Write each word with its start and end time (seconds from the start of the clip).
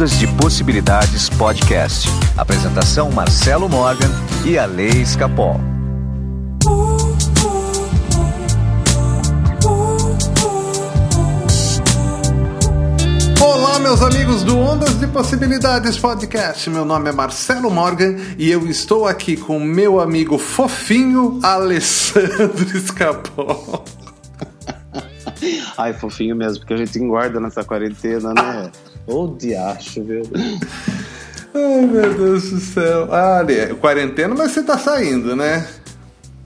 Ondas 0.00 0.18
de 0.18 0.26
Possibilidades 0.28 1.28
Podcast. 1.28 2.08
Apresentação 2.34 3.10
Marcelo 3.10 3.68
Morgan 3.68 4.08
e 4.46 4.56
a 4.56 4.64
Lei 4.64 4.88
Escapol. 4.88 5.60
Olá, 13.42 13.78
meus 13.78 14.00
amigos 14.00 14.42
do 14.42 14.56
Ondas 14.56 14.98
de 14.98 15.06
Possibilidades 15.06 15.98
Podcast. 15.98 16.70
Meu 16.70 16.86
nome 16.86 17.10
é 17.10 17.12
Marcelo 17.12 17.70
Morgan 17.70 18.16
e 18.38 18.50
eu 18.50 18.66
estou 18.66 19.06
aqui 19.06 19.36
com 19.36 19.60
meu 19.60 20.00
amigo 20.00 20.38
fofinho 20.38 21.38
Alessandro 21.42 22.64
Escapol. 22.74 23.84
Ai, 25.76 25.92
fofinho 25.92 26.34
mesmo, 26.34 26.60
porque 26.60 26.72
a 26.72 26.78
gente 26.78 26.98
engorda 26.98 27.38
nessa 27.38 27.62
quarentena, 27.62 28.32
né? 28.32 28.70
Ô 29.06 29.26
diacho, 29.38 30.02
viu? 30.04 30.22
Ai, 31.54 31.86
meu 31.86 32.14
Deus 32.14 32.50
do 32.50 32.60
céu. 32.60 33.08
Ah, 33.12 33.38
ali, 33.38 33.74
quarentena, 33.80 34.34
mas 34.36 34.52
você 34.52 34.62
tá 34.62 34.78
saindo, 34.78 35.34
né? 35.34 35.66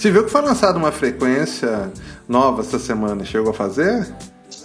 Você 0.05 0.11
viu 0.11 0.23
que 0.23 0.31
foi 0.31 0.43
lançada 0.43 0.77
uma 0.77 0.93
frequência 0.93 1.91
nova 2.29 2.61
essa 2.61 2.79
semana? 2.79 3.25
Chegou 3.25 3.53
a 3.53 3.55
fazer? 3.55 4.07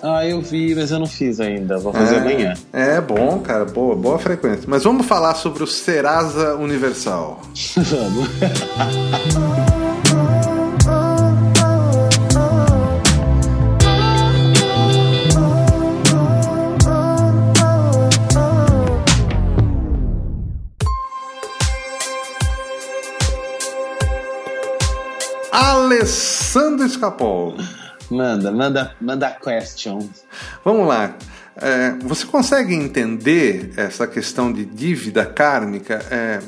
Ah, 0.04 0.28
eu 0.28 0.42
vi, 0.42 0.76
mas 0.76 0.92
eu 0.92 1.00
não 1.00 1.06
fiz 1.06 1.40
ainda. 1.40 1.78
Vou 1.78 1.94
fazer 1.94 2.16
é, 2.16 2.20
amanhã. 2.20 2.54
É 2.74 3.00
bom, 3.00 3.40
cara, 3.40 3.64
boa, 3.64 3.96
boa 3.96 4.20
frequência. 4.20 4.66
Mas 4.68 4.84
vamos 4.84 5.06
falar 5.06 5.36
sobre 5.36 5.64
o 5.64 5.68
Serasa 5.68 6.56
Universal. 6.56 7.40
Vamos. 7.78 8.28
Alessandro 26.00 26.86
Escapol. 26.86 27.58
Manda, 28.10 28.52
manda, 28.52 28.96
manda 29.02 29.32
question. 29.32 30.10
Vamos 30.64 30.88
lá. 30.88 31.16
É, 31.58 31.92
você 32.02 32.26
consegue 32.26 32.74
entender 32.74 33.74
essa 33.76 34.08
questão 34.08 34.52
de 34.52 34.64
dívida 34.64 35.26
kármica? 35.26 35.96
É, 36.10 36.40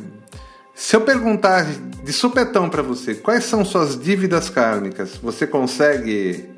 se 0.73 0.95
eu 0.95 1.01
perguntar 1.01 1.65
de 1.65 2.13
supetão 2.13 2.69
para 2.69 2.81
você, 2.81 3.13
quais 3.13 3.43
são 3.43 3.65
suas 3.65 3.99
dívidas 3.99 4.49
kármicas? 4.49 5.17
Você 5.17 5.45
consegue 5.45 6.49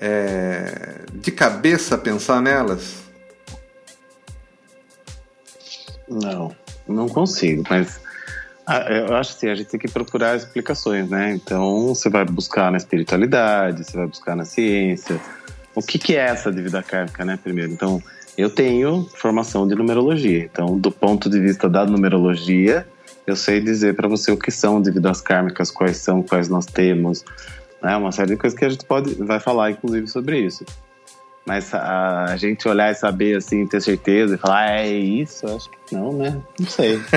é, 0.00 1.02
de 1.12 1.30
cabeça 1.30 1.96
pensar 1.96 2.42
nelas? 2.42 3.04
Não, 6.08 6.54
não 6.88 7.08
consigo, 7.08 7.62
mas 7.70 8.00
ah, 8.66 8.80
eu 8.90 9.14
acho 9.14 9.36
assim, 9.36 9.48
a 9.48 9.54
gente 9.54 9.68
tem 9.68 9.78
que 9.78 9.88
procurar 9.88 10.36
explicações, 10.36 11.08
né? 11.08 11.32
Então 11.32 11.94
você 11.94 12.10
vai 12.10 12.24
buscar 12.24 12.70
na 12.70 12.76
espiritualidade, 12.76 13.84
você 13.84 13.96
vai 13.96 14.08
buscar 14.08 14.34
na 14.34 14.44
ciência. 14.44 15.20
O 15.72 15.80
que, 15.80 15.98
que 15.98 16.16
é 16.16 16.26
essa 16.26 16.50
dívida 16.50 16.82
kármica, 16.82 17.24
né? 17.24 17.38
Primeiro, 17.40 17.70
então 17.70 18.02
eu 18.36 18.50
tenho 18.50 19.08
formação 19.14 19.68
de 19.68 19.76
numerologia, 19.76 20.44
então 20.44 20.76
do 20.78 20.90
ponto 20.90 21.30
de 21.30 21.38
vista 21.38 21.68
da 21.68 21.86
numerologia, 21.86 22.86
eu 23.24 23.36
sei 23.36 23.60
dizer 23.60 23.94
para 23.94 24.08
você 24.08 24.32
o 24.32 24.36
que 24.36 24.50
são 24.50 24.82
dívidas 24.82 25.20
kármicas, 25.20 25.70
quais 25.70 25.98
são, 25.98 26.20
quais 26.22 26.48
nós 26.48 26.66
temos, 26.66 27.24
né? 27.80 27.96
Uma 27.96 28.10
série 28.10 28.30
de 28.30 28.36
coisas 28.36 28.58
que 28.58 28.64
a 28.64 28.68
gente 28.68 28.84
pode 28.84 29.14
vai 29.14 29.38
falar, 29.38 29.70
inclusive, 29.70 30.08
sobre 30.08 30.40
isso. 30.40 30.64
Mas 31.46 31.72
a, 31.72 32.24
a 32.24 32.36
gente 32.36 32.66
olhar 32.68 32.90
e 32.90 32.94
saber, 32.94 33.36
assim, 33.36 33.66
ter 33.66 33.80
certeza 33.80 34.34
e 34.34 34.38
falar, 34.38 34.64
ah, 34.64 34.80
é 34.80 34.88
isso? 34.88 35.46
Acho 35.46 35.70
que 35.70 35.94
não, 35.94 36.12
né? 36.12 36.42
Não 36.58 36.66
sei. 36.66 37.00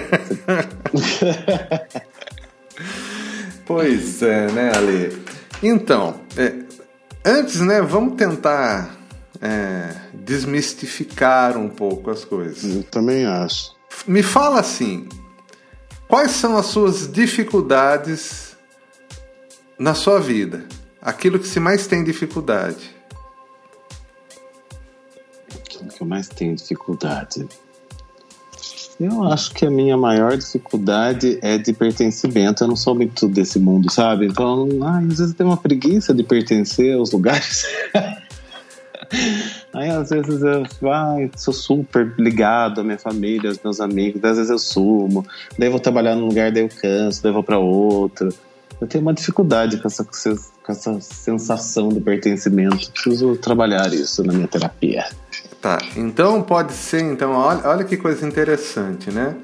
Pois 3.70 4.24
é, 4.24 4.52
né, 4.52 4.72
Ale? 4.76 5.24
Então, 5.62 6.20
é, 6.36 6.56
antes, 7.24 7.62
né, 7.62 7.84
vamos 7.84 8.16
tentar 8.16 8.98
é, 9.40 9.96
desmistificar 10.12 11.56
um 11.56 11.70
pouco 11.70 12.10
as 12.10 12.26
coisas. 12.26 12.64
Eu 12.64 12.82
também 12.82 13.28
acho. 13.28 13.76
Me 14.08 14.24
fala 14.24 14.60
assim, 14.60 15.08
quais 16.08 16.32
são 16.32 16.58
as 16.58 16.66
suas 16.66 17.12
dificuldades 17.12 18.58
na 19.78 19.94
sua 19.94 20.20
vida? 20.20 20.66
Aquilo 21.00 21.38
que 21.38 21.48
se 21.48 21.60
mais 21.60 21.86
tem 21.86 22.04
dificuldade? 22.04 22.99
Que 25.86 26.02
eu 26.02 26.08
mais 26.08 26.28
tenho 26.28 26.56
dificuldade. 26.56 27.48
Eu 29.00 29.24
acho 29.24 29.54
que 29.54 29.66
a 29.66 29.72
minha 29.72 29.96
maior 29.96 30.36
dificuldade 30.36 31.40
é 31.42 31.58
de 31.58 31.72
pertencimento. 31.72 32.64
Eu 32.64 32.68
não 32.68 32.76
sou 32.76 32.94
muito 32.94 33.30
desse 33.30 33.58
mundo, 33.58 33.90
sabe? 33.90 34.26
Então, 34.26 34.68
às 34.84 35.20
vezes 35.20 35.34
tenho 35.34 35.50
uma 35.50 35.58
preguiça 35.58 36.14
de 36.14 36.22
pertencer 36.22 36.98
aos 36.98 37.12
lugares. 37.12 37.66
Aí 39.74 39.90
às 39.90 40.10
vezes 40.10 40.42
eu 40.42 40.92
ai, 40.92 41.32
sou 41.36 41.54
super 41.54 42.14
ligado 42.18 42.82
à 42.82 42.84
minha 42.84 42.98
família, 42.98 43.50
aos 43.50 43.60
meus 43.64 43.80
amigos, 43.80 44.24
às 44.24 44.38
vezes 44.38 44.52
eu 44.52 44.60
sumo, 44.60 45.26
daí 45.58 45.68
vou 45.68 45.80
trabalhar 45.80 46.16
num 46.16 46.28
lugar, 46.28 46.52
daí 46.52 46.62
eu 46.62 46.70
canso, 46.70 47.24
daí 47.24 47.30
eu 47.30 47.34
vou 47.34 47.44
para 47.44 47.58
outro. 47.58 48.30
Eu 48.80 48.88
tenho 48.88 49.02
uma 49.02 49.14
dificuldade 49.14 49.78
com 49.78 49.88
essa, 49.88 50.06
com 50.06 50.72
essa 50.72 51.02
sensação 51.02 51.90
de 51.90 52.00
pertencimento. 52.00 52.92
Preciso 52.92 53.36
trabalhar 53.36 53.92
isso 53.94 54.24
na 54.24 54.32
minha 54.32 54.48
terapia. 54.48 55.06
Tá, 55.62 55.78
então 55.98 56.42
pode 56.42 56.72
ser, 56.74 57.02
então, 57.02 57.32
olha, 57.34 57.68
olha 57.68 57.84
que 57.84 57.98
coisa 57.98 58.26
interessante, 58.26 59.12
né? 59.12 59.36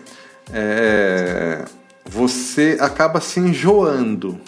É, 0.53 1.65
você 2.05 2.77
acaba 2.79 3.19
se 3.19 3.39
enjoando 3.39 4.39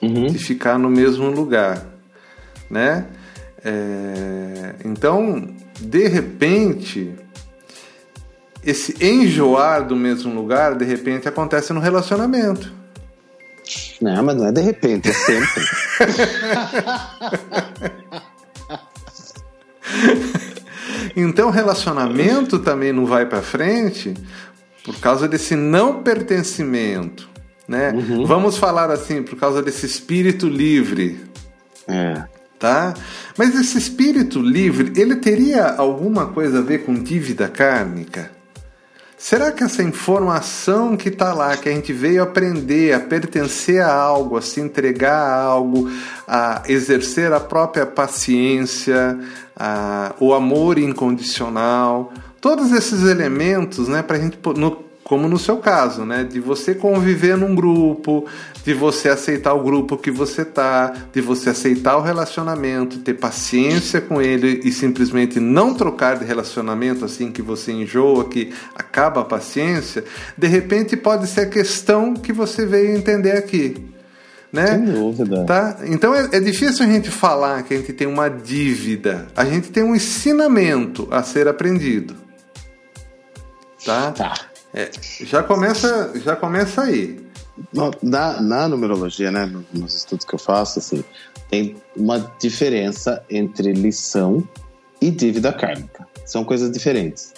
Uhum. 0.00 0.26
de 0.26 0.38
ficar 0.38 0.78
no 0.78 0.88
mesmo 0.88 1.30
lugar, 1.30 1.84
né? 2.70 3.06
É, 3.64 4.74
então, 4.84 5.54
de 5.80 6.08
repente, 6.08 7.14
esse 8.62 8.94
enjoar 9.04 9.86
do 9.86 9.96
mesmo 9.96 10.34
lugar, 10.34 10.74
de 10.74 10.84
repente, 10.84 11.28
acontece 11.28 11.72
no 11.72 11.80
relacionamento. 11.80 12.72
Não, 14.00 14.22
mas 14.22 14.36
não 14.36 14.46
é 14.46 14.52
de 14.52 14.60
repente, 14.60 15.08
é 15.08 15.12
sempre. 15.12 15.62
Então, 21.16 21.50
relacionamento 21.50 22.58
também 22.58 22.92
não 22.92 23.06
vai 23.06 23.26
para 23.26 23.42
frente 23.42 24.14
por 24.84 24.98
causa 25.00 25.26
desse 25.26 25.56
não 25.56 26.02
pertencimento, 26.02 27.28
né? 27.66 27.92
Uhum. 27.92 28.26
Vamos 28.26 28.56
falar 28.56 28.90
assim, 28.90 29.22
por 29.22 29.36
causa 29.36 29.62
desse 29.62 29.86
espírito 29.86 30.46
livre. 30.48 31.20
É. 31.88 32.22
Tá? 32.58 32.94
Mas 33.36 33.54
esse 33.54 33.76
espírito 33.76 34.40
livre, 34.40 34.92
ele 34.98 35.16
teria 35.16 35.66
alguma 35.74 36.26
coisa 36.26 36.60
a 36.60 36.62
ver 36.62 36.84
com 36.84 36.94
dívida 36.94 37.48
kármica? 37.48 38.30
Será 39.26 39.50
que 39.50 39.64
essa 39.64 39.82
informação 39.82 40.98
que 40.98 41.08
está 41.08 41.32
lá, 41.32 41.56
que 41.56 41.66
a 41.66 41.72
gente 41.72 41.94
veio 41.94 42.22
aprender, 42.22 42.92
a 42.92 43.00
pertencer 43.00 43.80
a 43.80 43.90
algo, 43.90 44.36
a 44.36 44.42
se 44.42 44.60
entregar 44.60 45.16
a 45.16 45.42
algo, 45.42 45.90
a 46.28 46.62
exercer 46.68 47.32
a 47.32 47.40
própria 47.40 47.86
paciência, 47.86 49.18
a, 49.56 50.14
o 50.20 50.34
amor 50.34 50.78
incondicional, 50.78 52.12
todos 52.38 52.70
esses 52.70 53.02
elementos, 53.08 53.88
né, 53.88 54.02
para 54.02 54.18
a 54.18 54.20
gente, 54.20 54.38
no, 54.58 54.84
como 55.04 55.28
no 55.28 55.38
seu 55.38 55.58
caso, 55.58 56.06
né, 56.06 56.24
de 56.24 56.40
você 56.40 56.74
conviver 56.74 57.36
num 57.36 57.54
grupo, 57.54 58.26
de 58.64 58.72
você 58.72 59.10
aceitar 59.10 59.52
o 59.52 59.62
grupo 59.62 59.98
que 59.98 60.10
você 60.10 60.46
tá, 60.46 60.94
de 61.12 61.20
você 61.20 61.50
aceitar 61.50 61.98
o 61.98 62.00
relacionamento, 62.00 62.98
ter 62.98 63.12
paciência 63.12 64.00
com 64.00 64.20
ele 64.20 64.62
e 64.64 64.72
simplesmente 64.72 65.38
não 65.38 65.74
trocar 65.74 66.18
de 66.18 66.24
relacionamento 66.24 67.04
assim 67.04 67.30
que 67.30 67.42
você 67.42 67.70
enjoa, 67.70 68.30
que 68.30 68.50
acaba 68.74 69.20
a 69.20 69.24
paciência, 69.24 70.02
de 70.36 70.46
repente 70.48 70.96
pode 70.96 71.26
ser 71.26 71.42
a 71.42 71.50
questão 71.50 72.14
que 72.14 72.32
você 72.32 72.64
veio 72.64 72.96
entender 72.96 73.32
aqui. 73.32 73.76
Né? 74.50 74.68
Sem 74.68 74.84
dúvida. 74.84 75.44
Tá? 75.44 75.78
Então 75.84 76.14
é, 76.14 76.28
é 76.32 76.40
difícil 76.40 76.86
a 76.86 76.88
gente 76.88 77.10
falar 77.10 77.62
que 77.64 77.74
a 77.74 77.76
gente 77.76 77.92
tem 77.92 78.06
uma 78.06 78.30
dívida. 78.30 79.26
A 79.36 79.44
gente 79.44 79.70
tem 79.70 79.82
um 79.82 79.94
ensinamento 79.94 81.08
a 81.10 81.22
ser 81.22 81.46
aprendido. 81.48 82.14
Tá? 83.84 84.12
Tá. 84.12 84.53
É, 84.74 84.90
já 85.20 85.42
começa, 85.42 86.12
já 86.16 86.34
começa 86.34 86.82
aí. 86.82 87.24
Na, 88.02 88.42
na 88.42 88.68
numerologia, 88.68 89.30
né, 89.30 89.48
nos 89.72 89.94
estudos 89.94 90.26
que 90.26 90.34
eu 90.34 90.38
faço, 90.38 90.80
assim, 90.80 91.04
tem 91.48 91.76
uma 91.96 92.18
diferença 92.40 93.22
entre 93.30 93.72
lição 93.72 94.42
e 95.00 95.08
dívida 95.08 95.52
kármica. 95.52 96.04
São 96.26 96.44
coisas 96.44 96.70
diferentes. 96.72 97.32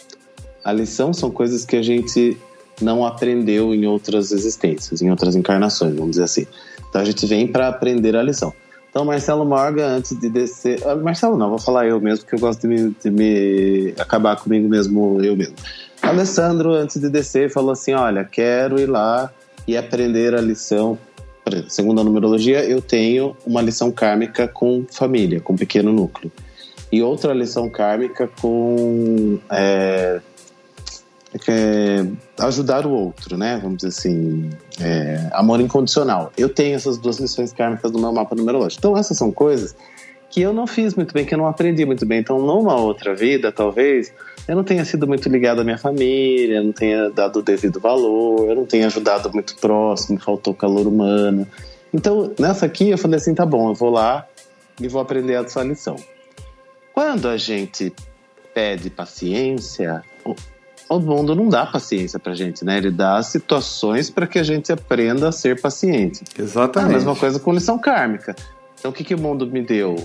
A 0.64 0.72
lição 0.72 1.12
são 1.12 1.30
coisas 1.30 1.66
que 1.66 1.76
a 1.76 1.82
gente 1.82 2.38
não 2.80 3.04
aprendeu 3.04 3.74
em 3.74 3.86
outras 3.86 4.32
existências, 4.32 5.02
em 5.02 5.10
outras 5.10 5.36
encarnações, 5.36 5.94
vamos 5.94 6.12
dizer 6.12 6.24
assim. 6.24 6.46
Então 6.88 7.02
a 7.02 7.04
gente 7.04 7.26
vem 7.26 7.46
para 7.46 7.68
aprender 7.68 8.16
a 8.16 8.22
lição. 8.22 8.54
Então, 8.88 9.04
Marcelo 9.04 9.44
Morgan, 9.44 9.88
antes 9.88 10.18
de 10.18 10.30
descer. 10.30 10.82
Ah, 10.86 10.96
Marcelo, 10.96 11.36
não, 11.36 11.50
vou 11.50 11.58
falar 11.58 11.86
eu 11.86 12.00
mesmo, 12.00 12.24
porque 12.24 12.34
eu 12.34 12.40
gosto 12.40 12.62
de 12.62 12.68
me, 12.68 12.96
de 13.02 13.10
me 13.10 13.94
acabar 13.98 14.36
comigo 14.36 14.66
mesmo, 14.66 15.22
eu 15.22 15.36
mesmo. 15.36 15.54
Alessandro, 16.08 16.72
antes 16.72 17.00
de 17.00 17.08
descer, 17.08 17.50
falou 17.50 17.72
assim: 17.72 17.92
Olha, 17.92 18.24
quero 18.24 18.78
ir 18.80 18.86
lá 18.86 19.30
e 19.66 19.76
aprender 19.76 20.34
a 20.34 20.40
lição. 20.40 20.98
Segundo 21.68 22.00
a 22.00 22.04
numerologia, 22.04 22.64
eu 22.64 22.82
tenho 22.82 23.36
uma 23.46 23.62
lição 23.62 23.92
kármica 23.92 24.48
com 24.48 24.84
família, 24.90 25.40
com 25.40 25.56
pequeno 25.56 25.92
núcleo. 25.92 26.32
E 26.90 27.02
outra 27.02 27.32
lição 27.32 27.68
kármica 27.68 28.28
com 28.40 29.38
é, 29.50 30.20
é, 31.48 32.06
ajudar 32.38 32.86
o 32.86 32.90
outro, 32.90 33.36
né? 33.36 33.58
Vamos 33.62 33.78
dizer 33.78 33.88
assim, 33.88 34.50
é, 34.80 35.28
amor 35.32 35.60
incondicional. 35.60 36.32
Eu 36.36 36.48
tenho 36.48 36.74
essas 36.74 36.98
duas 36.98 37.18
lições 37.18 37.52
kármicas 37.52 37.92
no 37.92 38.00
meu 38.00 38.12
mapa 38.12 38.34
numerológico. 38.34 38.80
Então, 38.80 38.96
essas 38.96 39.16
são 39.16 39.30
coisas 39.30 39.74
que 40.36 40.42
eu 40.42 40.52
não 40.52 40.66
fiz 40.66 40.94
muito 40.94 41.14
bem, 41.14 41.24
que 41.24 41.32
eu 41.32 41.38
não 41.38 41.46
aprendi 41.46 41.86
muito 41.86 42.04
bem. 42.04 42.18
Então, 42.18 42.38
numa 42.38 42.76
outra 42.76 43.14
vida, 43.14 43.50
talvez, 43.50 44.12
eu 44.46 44.54
não 44.54 44.62
tenha 44.62 44.84
sido 44.84 45.06
muito 45.06 45.30
ligado 45.30 45.62
à 45.62 45.64
minha 45.64 45.78
família, 45.78 46.58
eu 46.58 46.64
não 46.64 46.72
tenha 46.72 47.08
dado 47.08 47.38
o 47.38 47.42
devido 47.42 47.80
valor, 47.80 48.46
eu 48.46 48.54
não 48.54 48.66
tenha 48.66 48.84
ajudado 48.84 49.32
muito 49.32 49.56
próximo, 49.56 50.20
faltou 50.20 50.52
calor 50.52 50.86
humano. 50.86 51.48
Então, 51.90 52.34
nessa 52.38 52.66
aqui, 52.66 52.90
eu 52.90 52.98
falei 52.98 53.16
assim: 53.16 53.34
tá 53.34 53.46
bom, 53.46 53.70
eu 53.70 53.74
vou 53.74 53.88
lá 53.88 54.26
e 54.78 54.86
vou 54.88 55.00
aprender 55.00 55.42
essa 55.42 55.62
lição. 55.62 55.96
Quando 56.92 57.30
a 57.30 57.38
gente 57.38 57.90
pede 58.52 58.90
paciência, 58.90 60.02
o 60.86 60.98
mundo 60.98 61.34
não 61.34 61.48
dá 61.48 61.64
paciência 61.64 62.18
pra 62.18 62.34
gente, 62.34 62.62
né? 62.62 62.76
Ele 62.76 62.90
dá 62.90 63.22
situações 63.22 64.10
para 64.10 64.26
que 64.26 64.38
a 64.38 64.42
gente 64.42 64.70
aprenda 64.70 65.30
a 65.30 65.32
ser 65.32 65.58
paciente. 65.62 66.24
Exatamente. 66.38 66.92
É 66.92 66.94
a 66.94 66.98
mesma 66.98 67.16
coisa 67.16 67.40
com 67.40 67.54
lição 67.54 67.78
kármica. 67.78 68.36
Então, 68.78 68.90
o 68.90 68.94
que, 68.94 69.02
que 69.02 69.14
o 69.14 69.18
mundo 69.18 69.46
me 69.46 69.62
deu? 69.62 69.96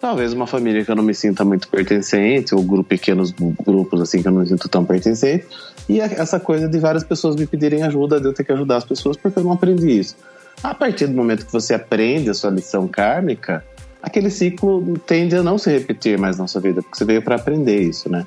Talvez 0.00 0.32
uma 0.32 0.46
família 0.46 0.84
que 0.84 0.90
eu 0.90 0.96
não 0.96 1.02
me 1.02 1.14
sinta 1.14 1.44
muito 1.44 1.68
pertencente, 1.68 2.54
ou 2.54 2.62
grupo, 2.62 2.88
pequenos 2.88 3.30
grupos 3.32 4.00
assim 4.00 4.20
que 4.20 4.28
eu 4.28 4.32
não 4.32 4.40
me 4.40 4.46
sinto 4.46 4.68
tão 4.68 4.84
pertencente. 4.84 5.46
E 5.88 6.00
essa 6.00 6.38
coisa 6.38 6.68
de 6.68 6.78
várias 6.78 7.02
pessoas 7.02 7.36
me 7.36 7.46
pedirem 7.46 7.82
ajuda, 7.82 8.20
de 8.20 8.26
eu 8.26 8.32
ter 8.32 8.44
que 8.44 8.52
ajudar 8.52 8.76
as 8.76 8.84
pessoas 8.84 9.16
porque 9.16 9.38
eu 9.38 9.44
não 9.44 9.52
aprendi 9.52 9.98
isso. 9.98 10.16
A 10.62 10.74
partir 10.74 11.06
do 11.06 11.14
momento 11.14 11.46
que 11.46 11.52
você 11.52 11.74
aprende 11.74 12.28
a 12.28 12.34
sua 12.34 12.50
lição 12.50 12.86
kármica, 12.88 13.64
aquele 14.02 14.30
ciclo 14.30 14.98
tende 15.06 15.36
a 15.36 15.42
não 15.42 15.58
se 15.58 15.70
repetir 15.70 16.18
mais 16.18 16.38
na 16.38 16.46
sua 16.46 16.60
vida, 16.60 16.82
porque 16.82 16.96
você 16.96 17.04
veio 17.04 17.22
para 17.22 17.36
aprender 17.36 17.80
isso, 17.80 18.10
né? 18.10 18.26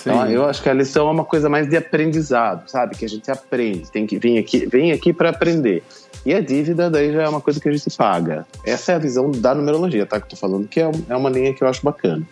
Então, 0.00 0.28
eu 0.28 0.44
acho 0.46 0.62
que 0.62 0.68
a 0.68 0.74
lição 0.74 1.08
é 1.08 1.12
uma 1.12 1.24
coisa 1.24 1.48
mais 1.48 1.68
de 1.68 1.76
aprendizado, 1.76 2.68
sabe? 2.68 2.96
Que 2.96 3.04
a 3.04 3.08
gente 3.08 3.30
aprende, 3.30 3.90
tem 3.90 4.06
que 4.06 4.18
vir 4.18 4.38
aqui, 4.38 4.66
vem 4.66 4.92
aqui 4.92 5.12
para 5.12 5.30
aprender. 5.30 5.82
E 6.24 6.32
a 6.32 6.40
dívida 6.40 6.88
daí 6.88 7.12
já 7.12 7.22
é 7.22 7.28
uma 7.28 7.40
coisa 7.40 7.60
que 7.60 7.68
a 7.68 7.72
gente 7.72 7.96
paga. 7.96 8.46
Essa 8.64 8.92
é 8.92 8.94
a 8.94 8.98
visão 8.98 9.30
da 9.30 9.54
numerologia, 9.54 10.06
tá? 10.06 10.20
Que 10.20 10.26
eu 10.26 10.30
tô 10.30 10.36
falando, 10.36 10.68
que 10.68 10.80
é, 10.80 10.90
é 11.08 11.16
uma 11.16 11.28
linha 11.28 11.52
que 11.52 11.64
eu 11.64 11.68
acho 11.68 11.82
bacana. 11.82 12.22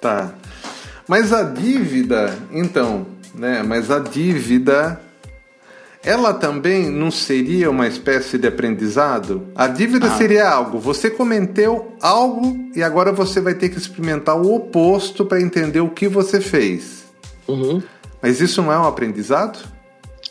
Tá. 0.00 0.34
Mas 1.08 1.32
a 1.32 1.42
dívida, 1.42 2.36
então, 2.50 3.06
né? 3.34 3.62
Mas 3.62 3.90
a 3.90 3.98
dívida 3.98 5.00
ela 6.04 6.34
também 6.34 6.90
não 6.90 7.10
seria 7.12 7.70
uma 7.70 7.86
espécie 7.86 8.36
de 8.36 8.48
aprendizado? 8.48 9.46
A 9.54 9.68
dívida 9.68 10.08
ah. 10.08 10.16
seria 10.16 10.48
algo, 10.48 10.78
você 10.78 11.08
cometeu 11.08 11.96
algo 12.00 12.56
e 12.74 12.82
agora 12.82 13.12
você 13.12 13.40
vai 13.40 13.54
ter 13.54 13.68
que 13.68 13.78
experimentar 13.78 14.36
o 14.36 14.52
oposto 14.52 15.24
para 15.24 15.40
entender 15.40 15.80
o 15.80 15.88
que 15.88 16.08
você 16.08 16.40
fez. 16.40 17.04
Uhum. 17.46 17.80
Mas 18.20 18.40
isso 18.40 18.60
não 18.60 18.72
é 18.72 18.78
um 18.78 18.84
aprendizado? 18.84 19.58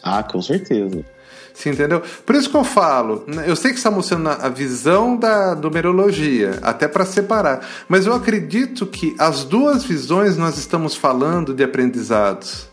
Ah, 0.04 0.22
com 0.24 0.42
certeza. 0.42 1.06
Você 1.54 1.70
entendeu? 1.70 2.02
Por 2.26 2.36
isso 2.36 2.50
que 2.50 2.56
eu 2.56 2.64
falo, 2.64 3.24
né, 3.28 3.44
eu 3.48 3.56
sei 3.56 3.72
que 3.72 3.78
está 3.78 3.92
mostrando 3.92 4.30
a 4.30 4.50
visão 4.50 5.16
da 5.16 5.56
numerologia, 5.56 6.60
até 6.62 6.88
para 6.88 7.06
separar, 7.06 7.68
mas 7.88 8.06
eu 8.06 8.14
acredito 8.14 8.86
que 8.86 9.16
as 9.20 9.44
duas 9.44 9.84
visões 9.84 10.38
nós 10.38 10.58
estamos 10.58 10.96
falando 10.96 11.54
de 11.54 11.64
aprendizados. 11.64 12.70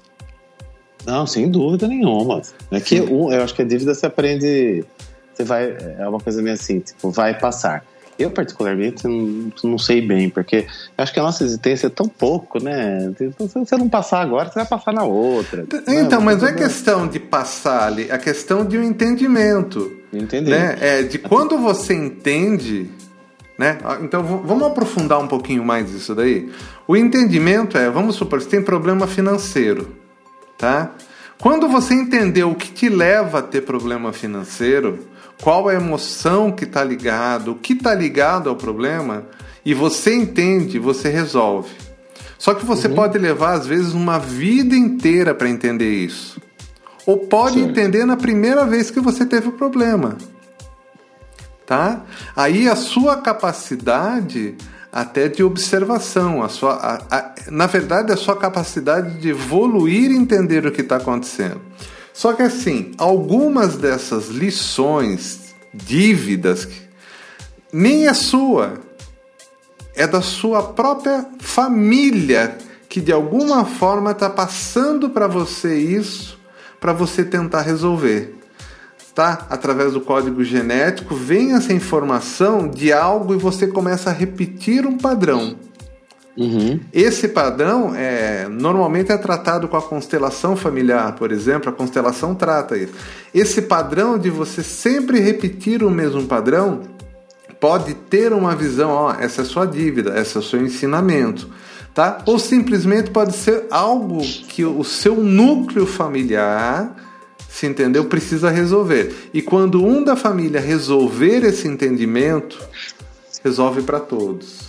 Não, 1.05 1.27
sem 1.27 1.51
dúvida 1.51 1.87
nenhuma. 1.87 2.43
É 2.71 2.81
que 2.81 3.01
um, 3.01 3.33
eu 3.33 3.43
acho 3.43 3.55
que 3.55 3.63
a 3.63 3.65
dívida 3.65 3.95
se 3.95 4.05
aprende, 4.05 4.85
você 5.33 5.45
vai, 5.45 5.77
é 5.99 6.09
uma 6.09 6.21
coisa 6.21 6.43
meio 6.43 6.55
assim, 6.55 6.81
tipo, 6.81 7.11
vai 7.11 7.39
passar. 7.39 7.85
Eu, 8.19 8.31
particularmente, 8.31 9.07
não, 9.07 9.53
não 9.63 9.79
sei 9.79 10.01
bem, 10.01 10.29
porque 10.29 10.67
acho 10.97 11.13
que 11.13 11.21
a 11.21 11.23
nossa 11.23 11.45
existência 11.45 11.87
é 11.87 11.91
tão 11.91 12.09
pouco, 12.09 12.63
né? 12.63 13.13
Então, 13.21 13.49
se 13.49 13.59
você 13.59 13.77
não 13.77 13.89
passar 13.89 14.21
agora, 14.23 14.49
você 14.49 14.57
vai 14.57 14.67
passar 14.67 14.93
na 14.93 15.05
outra. 15.05 15.65
Então, 15.87 16.21
mas 16.21 16.43
não 16.43 16.49
é 16.49 16.53
questão 16.53 17.07
de 17.07 17.21
passar 17.21 17.87
ali, 17.87 18.11
é 18.11 18.19
questão 18.19 18.65
de 18.65 18.77
um 18.77 18.83
entendimento. 18.83 19.99
Entender. 20.13 20.51
Né? 20.51 20.77
É, 20.81 21.03
de 21.03 21.19
quando 21.19 21.59
você 21.59 21.95
entende. 21.95 22.91
Né? 23.57 23.77
Então 24.03 24.23
vamos 24.23 24.69
aprofundar 24.69 25.19
um 25.19 25.27
pouquinho 25.27 25.65
mais 25.65 25.91
isso 25.93 26.15
daí. 26.15 26.51
O 26.87 26.97
entendimento 26.97 27.77
é, 27.77 27.91
vamos 27.91 28.17
supor, 28.17 28.41
você 28.41 28.49
tem 28.49 28.63
problema 28.63 29.07
financeiro, 29.07 29.97
tá? 30.57 30.93
Quando 31.41 31.69
você 31.69 31.95
entendeu 31.95 32.51
o 32.51 32.55
que 32.55 32.71
te 32.71 32.89
leva 32.89 33.39
a 33.41 33.43
ter 33.43 33.63
problema 33.63 34.13
financeiro, 34.13 35.08
qual 35.43 35.69
a 35.69 35.75
emoção 35.75 36.51
que 36.51 36.65
está 36.65 36.83
ligado, 36.83 37.53
o 37.53 37.55
que 37.55 37.73
está 37.73 37.95
ligado 37.95 38.49
ao 38.49 38.57
problema, 38.57 39.25
e 39.65 39.75
você 39.75 40.15
entende, 40.15 40.79
você 40.79 41.09
resolve. 41.09 41.71
Só 42.39 42.55
que 42.55 42.65
você 42.65 42.89
uhum. 42.89 42.95
pode 42.95 43.19
levar, 43.19 43.53
às 43.53 43.67
vezes, 43.67 43.93
uma 43.93 44.19
vida 44.19 44.75
inteira 44.75 45.35
para 45.35 45.49
entender 45.49 45.91
isso. 45.91 46.41
Ou 47.05 47.19
pode 47.19 47.55
Sim. 47.55 47.65
entender 47.65 48.05
na 48.05 48.17
primeira 48.17 48.65
vez 48.65 48.91
que 48.91 49.01
você 49.01 49.27
teve 49.27 49.49
o 49.49 49.53
problema. 49.53 50.17
Tá? 51.67 52.03
Aí 52.35 52.69
a 52.69 52.77
sua 52.77 53.17
capacidade 53.17 54.57
até 54.93 55.29
de 55.29 55.43
observação, 55.43 56.43
a 56.43 56.49
sua, 56.49 56.75
a, 56.75 57.17
a, 57.17 57.35
na 57.51 57.67
verdade, 57.67 58.13
a 58.13 58.17
sua 58.17 58.37
capacidade 58.37 59.19
de 59.19 59.31
evoluir 59.31 60.11
e 60.11 60.17
entender 60.17 60.67
o 60.67 60.73
que 60.73 60.81
está 60.81 60.97
acontecendo. 60.97 61.61
Só 62.19 62.33
que 62.33 62.43
assim, 62.43 62.91
algumas 62.99 63.77
dessas 63.77 64.27
lições, 64.27 65.55
dívidas, 65.73 66.67
nem 67.73 68.09
é 68.09 68.13
sua, 68.13 68.81
é 69.95 70.05
da 70.05 70.21
sua 70.21 70.65
própria 70.73 71.25
família 71.39 72.59
que 72.89 73.01
de 73.01 73.13
alguma 73.13 73.65
forma 73.65 74.11
está 74.11 74.29
passando 74.29 75.11
para 75.11 75.29
você 75.29 75.79
isso, 75.79 76.37
para 76.81 76.93
você 76.93 77.25
tentar 77.25 77.63
resolver. 77.63 78.37
Tá? 79.15 79.47
Através 79.49 79.93
do 79.93 80.01
código 80.01 80.43
genético, 80.43 81.15
vem 81.15 81.53
essa 81.53 81.73
informação 81.73 82.67
de 82.67 82.93
algo 82.93 83.33
e 83.33 83.39
você 83.39 83.69
começa 83.69 84.11
a 84.11 84.13
repetir 84.13 84.85
um 84.85 84.99
padrão. 84.99 85.57
Uhum. 86.39 86.79
Esse 86.93 87.27
padrão 87.27 87.93
é, 87.97 88.47
normalmente 88.49 89.11
é 89.11 89.19
tratado 89.19 89.67
com 89.67 89.77
a 89.77 89.83
constelação 89.83 90.55
familiar, 90.55 91.17
por 91.17 91.33
exemplo, 91.33 91.69
a 91.69 91.73
constelação 91.73 92.33
trata 92.33 92.77
isso. 92.77 92.93
Esse 93.35 93.63
padrão 93.63 94.17
de 94.17 94.31
você 94.31 94.63
sempre 94.63 95.19
repetir 95.19 95.83
o 95.83 95.91
mesmo 95.91 96.25
padrão 96.27 96.83
pode 97.59 97.93
ter 97.93 98.33
uma 98.33 98.55
visão, 98.55 98.91
ó, 98.91 99.15
essa 99.19 99.43
é 99.43 99.45
sua 99.45 99.67
dívida, 99.67 100.17
esse 100.17 100.37
é 100.37 100.41
o 100.41 100.43
seu 100.43 100.63
ensinamento, 100.63 101.51
tá? 101.93 102.19
Ou 102.25 102.39
simplesmente 102.39 103.11
pode 103.11 103.35
ser 103.35 103.65
algo 103.69 104.21
que 104.21 104.65
o 104.65 104.85
seu 104.85 105.17
núcleo 105.17 105.87
familiar, 105.87 106.95
se 107.51 107.67
entendeu, 107.67 108.05
precisa 108.05 108.49
resolver. 108.49 109.13
E 109.35 109.43
quando 109.43 109.85
um 109.85 110.05
da 110.05 110.15
família 110.15 110.61
resolver 110.61 111.45
esse 111.45 111.67
entendimento, 111.67 112.61
resolve 113.43 113.83
para 113.83 113.99
todos. 113.99 114.68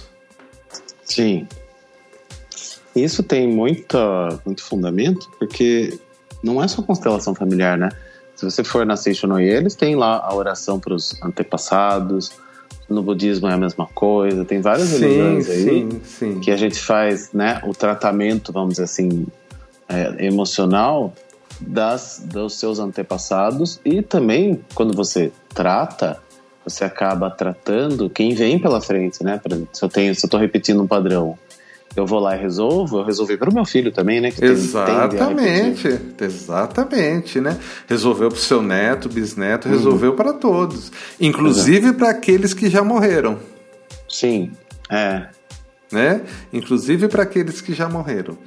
Sim. 1.09 1.47
Isso 2.95 3.23
tem 3.23 3.47
muita, 3.47 4.39
muito 4.45 4.63
fundamento, 4.63 5.29
porque 5.37 5.99
não 6.41 6.63
é 6.63 6.67
só 6.67 6.81
constelação 6.81 7.35
familiar, 7.35 7.77
né? 7.77 7.89
Se 8.35 8.45
você 8.45 8.63
for 8.63 8.85
na 8.85 8.95
Seishonoi, 8.95 9.43
eles 9.43 9.75
têm 9.75 9.95
lá 9.95 10.23
a 10.23 10.33
oração 10.33 10.79
para 10.79 10.93
os 10.93 11.21
antepassados. 11.21 12.31
No 12.87 13.03
budismo 13.03 13.47
é 13.47 13.53
a 13.53 13.57
mesma 13.57 13.85
coisa. 13.87 14.45
Tem 14.45 14.61
várias 14.61 14.87
sim, 14.87 14.99
religiões 14.99 15.49
aí 15.49 15.63
sim, 15.63 16.01
sim. 16.03 16.39
que 16.39 16.49
a 16.49 16.55
gente 16.55 16.79
faz, 16.79 17.33
né? 17.33 17.59
O 17.65 17.73
tratamento, 17.73 18.53
vamos 18.53 18.75
dizer 18.75 18.83
assim, 18.83 19.27
é, 19.89 20.25
emocional 20.25 21.13
das 21.59 22.23
dos 22.25 22.57
seus 22.57 22.79
antepassados 22.79 23.81
e 23.83 24.01
também 24.01 24.63
quando 24.73 24.95
você 24.95 25.31
trata 25.53 26.17
você 26.69 26.83
acaba 26.83 27.29
tratando 27.29 28.09
quem 28.09 28.33
vem 28.33 28.59
pela 28.59 28.81
frente, 28.81 29.23
né? 29.23 29.39
Se 29.73 29.83
eu 29.83 29.89
tenho, 29.89 30.13
se 30.13 30.25
eu 30.25 30.29
tô 30.29 30.37
repetindo 30.37 30.81
um 30.81 30.87
padrão, 30.87 31.37
eu 31.95 32.05
vou 32.05 32.19
lá 32.19 32.35
e 32.35 32.39
resolvo, 32.39 32.99
eu 32.99 33.03
resolvi 33.03 33.35
para 33.35 33.49
o 33.49 33.53
meu 33.53 33.65
filho 33.65 33.91
também, 33.91 34.21
né? 34.21 34.31
exatamente, 34.41 35.99
exatamente, 36.19 37.41
né? 37.41 37.57
Resolveu 37.87 38.29
para 38.29 38.37
o 38.37 38.41
seu 38.41 38.61
neto, 38.61 39.09
bisneto, 39.09 39.67
uhum. 39.67 39.73
resolveu 39.73 40.13
para 40.13 40.33
todos, 40.33 40.91
inclusive 41.19 41.93
para 41.93 42.09
aqueles 42.09 42.53
que 42.53 42.69
já 42.69 42.83
morreram. 42.83 43.39
Sim, 44.07 44.51
é. 44.89 45.27
Né? 45.91 46.21
Inclusive 46.53 47.07
para 47.07 47.23
aqueles 47.23 47.61
que 47.61 47.73
já 47.73 47.89
morreram. 47.89 48.37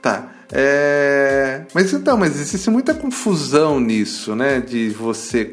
Tá. 0.00 0.30
É... 0.50 1.62
Mas 1.74 1.92
então, 1.92 2.16
mas 2.16 2.40
existe 2.40 2.70
muita 2.70 2.94
confusão 2.94 3.78
nisso, 3.78 4.34
né? 4.34 4.60
De 4.60 4.88
você. 4.90 5.50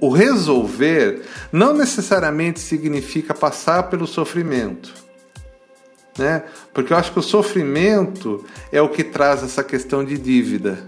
O 0.00 0.10
resolver 0.10 1.22
não 1.52 1.74
necessariamente 1.74 2.60
significa 2.60 3.34
passar 3.34 3.84
pelo 3.84 4.06
sofrimento. 4.06 4.94
Né? 6.16 6.44
Porque 6.72 6.92
eu 6.92 6.96
acho 6.96 7.12
que 7.12 7.18
o 7.18 7.22
sofrimento 7.22 8.44
é 8.70 8.80
o 8.80 8.88
que 8.88 9.02
traz 9.02 9.42
essa 9.42 9.64
questão 9.64 10.04
de 10.04 10.16
dívida. 10.16 10.78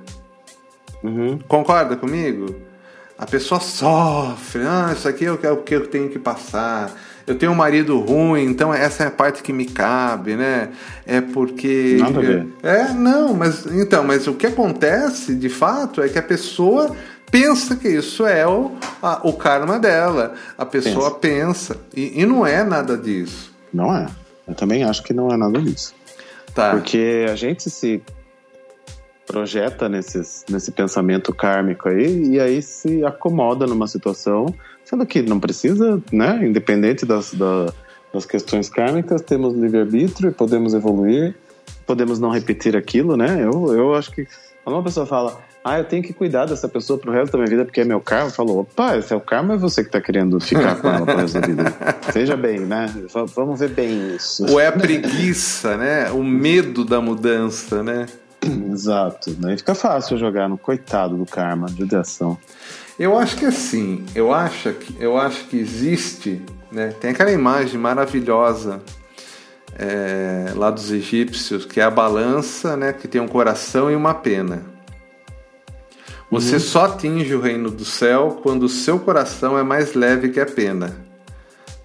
Uhum. 1.02 1.38
Concorda 1.48 1.96
comigo? 1.96 2.54
A 3.18 3.26
pessoa 3.26 3.60
sofre, 3.60 4.62
ah, 4.62 4.92
isso 4.96 5.08
aqui 5.08 5.24
é 5.24 5.32
o 5.32 5.62
que 5.62 5.74
eu 5.74 5.88
tenho 5.88 6.10
que 6.10 6.18
passar 6.18 6.92
eu 7.26 7.36
tenho 7.36 7.52
um 7.52 7.56
marido 7.56 7.98
ruim, 7.98 8.44
então 8.44 8.72
essa 8.72 9.04
é 9.04 9.06
a 9.08 9.10
parte 9.10 9.42
que 9.42 9.52
me 9.52 9.66
cabe, 9.66 10.36
né? 10.36 10.70
É 11.04 11.20
porque. 11.20 11.96
Nada 11.98 12.18
a 12.18 12.22
ver. 12.22 12.46
É, 12.62 12.92
não, 12.92 13.34
mas 13.34 13.66
então, 13.66 14.04
mas 14.04 14.26
o 14.26 14.34
que 14.34 14.46
acontece 14.46 15.34
de 15.34 15.48
fato 15.48 16.00
é 16.00 16.08
que 16.08 16.18
a 16.18 16.22
pessoa 16.22 16.94
pensa 17.30 17.74
que 17.74 17.88
isso 17.88 18.24
é 18.24 18.46
o, 18.46 18.72
a, 19.02 19.26
o 19.26 19.32
karma 19.32 19.78
dela. 19.78 20.34
A 20.56 20.64
pessoa 20.64 21.10
pensa. 21.10 21.74
pensa 21.74 21.80
e, 21.94 22.22
e 22.22 22.26
não 22.26 22.46
é 22.46 22.62
nada 22.62 22.96
disso. 22.96 23.52
Não 23.72 23.94
é. 23.94 24.06
Eu 24.46 24.54
também 24.54 24.84
acho 24.84 25.02
que 25.02 25.12
não 25.12 25.28
é 25.30 25.36
nada 25.36 25.60
disso. 25.60 25.94
Tá. 26.54 26.70
Porque 26.70 27.26
a 27.28 27.34
gente 27.34 27.68
se 27.68 28.00
projeta 29.26 29.88
nesses, 29.88 30.44
nesse 30.48 30.70
pensamento 30.70 31.34
kármico 31.34 31.88
aí 31.88 32.34
e 32.34 32.40
aí 32.40 32.62
se 32.62 33.04
acomoda 33.04 33.66
numa 33.66 33.88
situação 33.88 34.46
Sendo 34.86 35.04
que 35.04 35.20
não 35.20 35.40
precisa, 35.40 36.00
né? 36.12 36.46
Independente 36.46 37.04
das, 37.04 37.34
da, 37.34 37.72
das 38.14 38.24
questões 38.24 38.70
kármicas, 38.70 39.20
temos 39.20 39.52
livre-arbítrio 39.52 40.30
e 40.30 40.32
podemos 40.32 40.74
evoluir, 40.74 41.34
podemos 41.84 42.20
não 42.20 42.30
repetir 42.30 42.76
aquilo, 42.76 43.16
né? 43.16 43.42
Eu, 43.42 43.74
eu 43.74 43.94
acho 43.96 44.12
que 44.12 44.28
quando 44.62 44.76
uma 44.76 44.84
pessoa 44.84 45.04
fala, 45.04 45.40
ah, 45.64 45.78
eu 45.78 45.84
tenho 45.84 46.04
que 46.04 46.12
cuidar 46.12 46.46
dessa 46.46 46.68
pessoa 46.68 46.96
pro 46.96 47.10
resto 47.10 47.32
da 47.32 47.38
minha 47.38 47.50
vida 47.50 47.64
porque 47.64 47.80
é 47.80 47.84
meu 47.84 48.00
karma, 48.00 48.30
falou, 48.30 48.60
opa, 48.60 48.96
esse 48.96 49.12
é 49.12 49.16
o 49.16 49.20
karma 49.20 49.54
é 49.54 49.56
você 49.56 49.82
que 49.82 49.90
tá 49.90 50.00
querendo 50.00 50.38
ficar 50.38 50.76
com 50.76 50.88
ela 50.88 51.04
pro 51.04 51.16
resto 51.16 51.40
da 51.40 51.46
vida. 51.48 51.64
Seja 52.12 52.36
bem, 52.36 52.60
né? 52.60 52.86
Vamos 53.34 53.58
ver 53.58 53.70
bem 53.70 54.14
isso. 54.14 54.46
Ou 54.48 54.60
é 54.60 54.68
a 54.68 54.72
preguiça, 54.72 55.76
né? 55.76 56.12
O 56.12 56.22
medo 56.22 56.84
da 56.84 57.00
mudança, 57.00 57.82
né? 57.82 58.06
Exato. 58.72 59.34
Daí 59.34 59.56
fica 59.56 59.74
fácil 59.74 60.16
jogar 60.16 60.48
no 60.48 60.56
coitado 60.56 61.16
do 61.16 61.26
karma, 61.26 61.66
judiação. 61.66 62.38
Eu 62.98 63.18
acho 63.18 63.36
que 63.36 63.44
assim, 63.44 64.04
eu 64.14 64.32
acho 64.32 64.72
que, 64.72 64.96
eu 64.98 65.18
acho 65.18 65.44
que 65.46 65.58
existe, 65.58 66.42
né? 66.72 66.94
Tem 66.98 67.10
aquela 67.10 67.30
imagem 67.30 67.78
maravilhosa 67.78 68.82
é, 69.78 70.52
lá 70.54 70.70
dos 70.70 70.90
egípcios, 70.90 71.66
que 71.66 71.78
é 71.78 71.84
a 71.84 71.90
balança, 71.90 72.76
né? 72.76 72.94
Que 72.94 73.06
tem 73.06 73.20
um 73.20 73.28
coração 73.28 73.90
e 73.90 73.94
uma 73.94 74.14
pena. 74.14 74.62
Você 76.30 76.54
uhum. 76.54 76.60
só 76.60 76.84
atinge 76.86 77.34
o 77.34 77.40
reino 77.40 77.70
do 77.70 77.84
céu 77.84 78.40
quando 78.42 78.64
o 78.64 78.68
seu 78.68 78.98
coração 78.98 79.58
é 79.58 79.62
mais 79.62 79.94
leve 79.94 80.30
que 80.30 80.40
a 80.40 80.46
pena, 80.46 80.96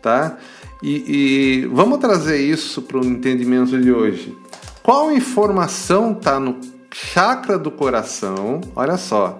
tá? 0.02 0.38
E, 0.82 1.62
e 1.62 1.66
vamos 1.68 2.00
trazer 2.00 2.38
isso 2.38 2.82
para 2.82 2.98
o 2.98 3.06
entendimento 3.06 3.80
de 3.80 3.92
hoje. 3.92 4.36
Qual 4.82 5.12
informação 5.12 6.14
está 6.14 6.40
no 6.40 6.60
chakra 6.92 7.60
do 7.60 7.70
coração? 7.70 8.62
Olha 8.76 8.98
só, 8.98 9.40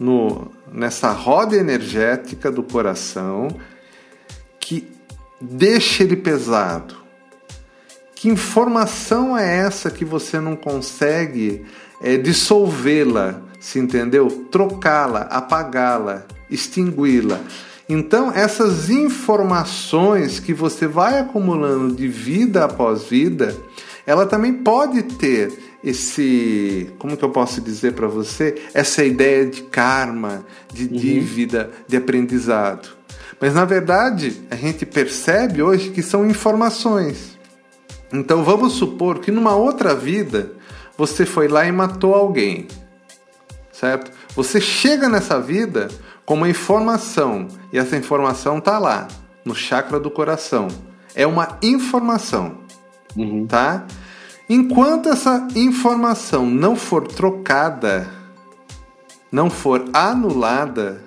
no, 0.00 0.50
nessa 0.72 1.10
roda 1.10 1.56
energética 1.56 2.50
do 2.50 2.62
coração 2.62 3.48
que 4.60 4.88
deixa 5.40 6.02
ele 6.02 6.16
pesado. 6.16 6.96
Que 8.14 8.28
informação 8.28 9.38
é 9.38 9.58
essa 9.58 9.90
que 9.90 10.04
você 10.04 10.40
não 10.40 10.56
consegue 10.56 11.64
é, 12.02 12.16
dissolvê-la, 12.16 13.40
se 13.60 13.78
entendeu? 13.78 14.28
Trocá-la, 14.50 15.22
apagá-la, 15.22 16.24
extingui-la. 16.50 17.40
Então, 17.88 18.30
essas 18.32 18.90
informações 18.90 20.40
que 20.40 20.52
você 20.52 20.86
vai 20.86 21.18
acumulando 21.18 21.94
de 21.94 22.06
vida 22.06 22.64
após 22.64 23.04
vida, 23.04 23.56
ela 24.04 24.26
também 24.26 24.52
pode 24.52 25.02
ter 25.02 25.67
esse, 25.82 26.92
como 26.98 27.16
que 27.16 27.24
eu 27.24 27.30
posso 27.30 27.60
dizer 27.60 27.92
para 27.92 28.08
você, 28.08 28.54
essa 28.74 29.04
ideia 29.04 29.46
de 29.46 29.62
karma, 29.62 30.44
de 30.72 30.84
uhum. 30.84 30.92
dívida, 30.92 31.70
de 31.86 31.96
aprendizado. 31.96 32.88
Mas 33.40 33.54
na 33.54 33.64
verdade, 33.64 34.42
a 34.50 34.56
gente 34.56 34.84
percebe 34.84 35.62
hoje 35.62 35.90
que 35.90 36.02
são 36.02 36.28
informações. 36.28 37.38
Então 38.12 38.42
vamos 38.42 38.72
supor 38.72 39.20
que 39.20 39.30
numa 39.30 39.54
outra 39.54 39.94
vida 39.94 40.52
você 40.96 41.24
foi 41.24 41.46
lá 41.46 41.64
e 41.66 41.72
matou 41.72 42.14
alguém. 42.14 42.66
Certo? 43.70 44.10
Você 44.34 44.60
chega 44.60 45.08
nessa 45.08 45.40
vida 45.40 45.88
com 46.26 46.34
uma 46.34 46.48
informação 46.48 47.46
e 47.72 47.78
essa 47.78 47.96
informação 47.96 48.60
tá 48.60 48.78
lá, 48.78 49.06
no 49.44 49.54
chakra 49.54 50.00
do 50.00 50.10
coração. 50.10 50.66
É 51.14 51.26
uma 51.26 51.56
informação. 51.62 52.58
Uhum. 53.16 53.46
Tá? 53.46 53.86
Enquanto 54.48 55.10
essa 55.10 55.46
informação 55.54 56.46
não 56.46 56.74
for 56.74 57.06
trocada, 57.06 58.08
não 59.30 59.50
for 59.50 59.84
anulada, 59.92 61.04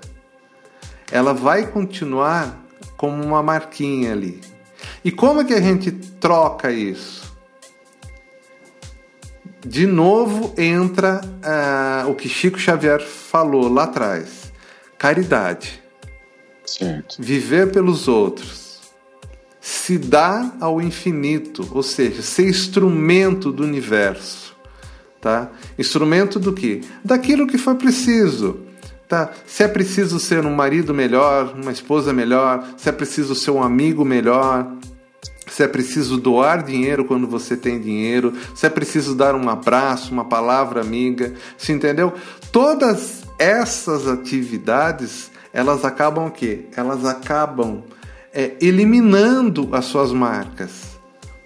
ela 1.12 1.33
vai 1.33 1.65
continuar 1.65 2.55
como 2.95 3.24
uma 3.24 3.41
marquinha 3.41 4.12
ali. 4.12 4.39
E 5.03 5.12
como 5.12 5.41
é 5.41 5.43
que 5.43 5.55
a 5.55 5.62
gente 5.62 5.91
troca 5.91 6.71
isso? 6.71 7.36
De 9.65 9.88
novo 9.88 10.53
entra 10.55 11.19
uh, 11.24 12.12
o 12.12 12.15
que 12.15 12.29
Chico 12.29 12.60
Xavier 12.60 13.01
falou 13.01 13.67
lá 13.67 13.86
atrás: 13.86 14.53
caridade. 15.00 15.81
Certo. 16.63 17.17
Viver 17.19 17.71
pelos 17.71 18.07
outros 18.07 18.70
se 19.61 19.99
dá 19.99 20.51
ao 20.59 20.81
infinito, 20.81 21.67
ou 21.71 21.83
seja, 21.83 22.23
ser 22.23 22.49
instrumento 22.49 23.51
do 23.51 23.63
universo, 23.63 24.55
tá? 25.21 25.51
Instrumento 25.77 26.39
do 26.39 26.51
que? 26.51 26.81
Daquilo 27.05 27.45
que 27.45 27.59
foi 27.59 27.75
preciso, 27.75 28.61
tá? 29.07 29.29
Se 29.45 29.61
é 29.61 29.67
preciso 29.67 30.19
ser 30.19 30.43
um 30.47 30.55
marido 30.55 30.95
melhor, 30.95 31.53
uma 31.55 31.71
esposa 31.71 32.11
melhor, 32.11 32.67
se 32.75 32.89
é 32.89 32.91
preciso 32.91 33.35
ser 33.35 33.51
um 33.51 33.61
amigo 33.61 34.03
melhor, 34.03 34.75
se 35.45 35.61
é 35.61 35.67
preciso 35.67 36.17
doar 36.17 36.63
dinheiro 36.63 37.05
quando 37.05 37.27
você 37.27 37.55
tem 37.55 37.79
dinheiro, 37.79 38.33
se 38.55 38.65
é 38.65 38.69
preciso 38.69 39.13
dar 39.13 39.35
um 39.35 39.47
abraço, 39.47 40.11
uma 40.11 40.25
palavra 40.25 40.81
amiga, 40.81 41.33
se 41.55 41.71
entendeu? 41.71 42.13
Todas 42.51 43.21
essas 43.37 44.07
atividades, 44.07 45.29
elas 45.53 45.85
acabam 45.85 46.25
o 46.25 46.31
quê? 46.31 46.65
Elas 46.75 47.05
acabam 47.05 47.83
é, 48.33 48.53
eliminando 48.61 49.69
as 49.73 49.85
suas 49.85 50.11
marcas. 50.11 50.91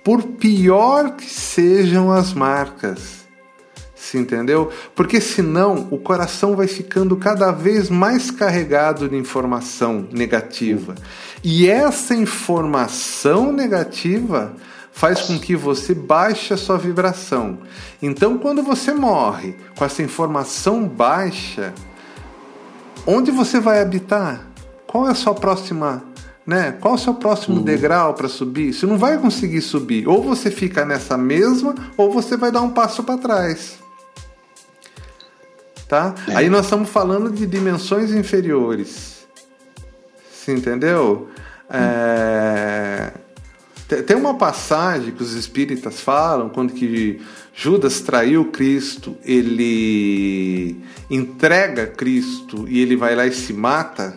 por 0.04 0.22
pior 0.22 1.16
que 1.16 1.28
sejam 1.28 2.12
as 2.12 2.32
marcas. 2.32 3.26
Se 3.96 4.20
entendeu? 4.20 4.72
Porque 4.94 5.20
senão 5.20 5.88
o 5.90 5.98
coração 5.98 6.56
vai 6.56 6.68
ficando 6.68 7.18
cada 7.18 7.52
vez 7.52 7.90
mais 7.90 8.30
carregado 8.30 9.10
de 9.10 9.18
informação 9.18 10.08
negativa. 10.12 10.94
E 11.44 11.68
essa 11.68 12.14
informação 12.14 13.52
negativa 13.52 14.54
faz 14.92 15.24
com 15.24 15.40
que 15.40 15.56
você 15.56 15.96
baixe 15.96 16.54
a 16.54 16.58
sua 16.58 16.78
vibração. 16.78 17.58
Então, 18.00 18.38
quando 18.38 18.62
você 18.62 18.94
morre 18.94 19.56
com 19.76 19.84
essa 19.84 20.04
informação 20.04 20.88
baixa, 20.88 21.74
onde 23.08 23.32
você 23.32 23.60
vai 23.60 23.82
habitar? 23.82 24.48
Qual 24.86 25.08
é 25.08 25.12
a 25.12 25.16
sua 25.16 25.34
próxima 25.34 26.04
né? 26.46 26.74
Qual 26.80 26.94
o 26.94 26.98
seu 26.98 27.14
próximo 27.16 27.58
uhum. 27.58 27.64
degrau 27.64 28.14
para 28.14 28.28
subir? 28.28 28.74
Você 28.74 28.86
não 28.86 28.98
vai 28.98 29.18
conseguir 29.18 29.62
subir. 29.62 30.08
Ou 30.08 30.22
você 30.22 30.52
fica 30.52 30.86
nessa 30.86 31.18
mesma, 31.18 31.74
ou 31.98 32.12
você 32.12 32.38
vai 32.38 32.52
dar 32.52 32.62
um 32.62 32.70
passo 32.70 33.04
para 33.04 33.18
trás. 33.18 33.80
Tá? 35.88 36.14
É. 36.28 36.36
Aí 36.36 36.50
nós 36.50 36.66
estamos 36.66 36.90
falando 36.90 37.32
de 37.32 37.46
dimensões 37.46 38.12
inferiores. 38.12 39.26
Você 40.32 40.54
entendeu? 40.54 41.30
É... 41.70 43.12
Tem 44.06 44.16
uma 44.16 44.36
passagem 44.36 45.12
que 45.12 45.22
os 45.22 45.34
espíritas 45.34 46.00
falam 46.00 46.50
quando 46.50 46.74
que 46.74 47.22
Judas 47.54 48.02
traiu 48.02 48.46
Cristo, 48.46 49.16
ele 49.24 50.84
entrega 51.10 51.86
Cristo 51.86 52.66
e 52.68 52.82
ele 52.82 52.96
vai 52.96 53.16
lá 53.16 53.28
e 53.28 53.32
se 53.32 53.54
mata. 53.54 54.16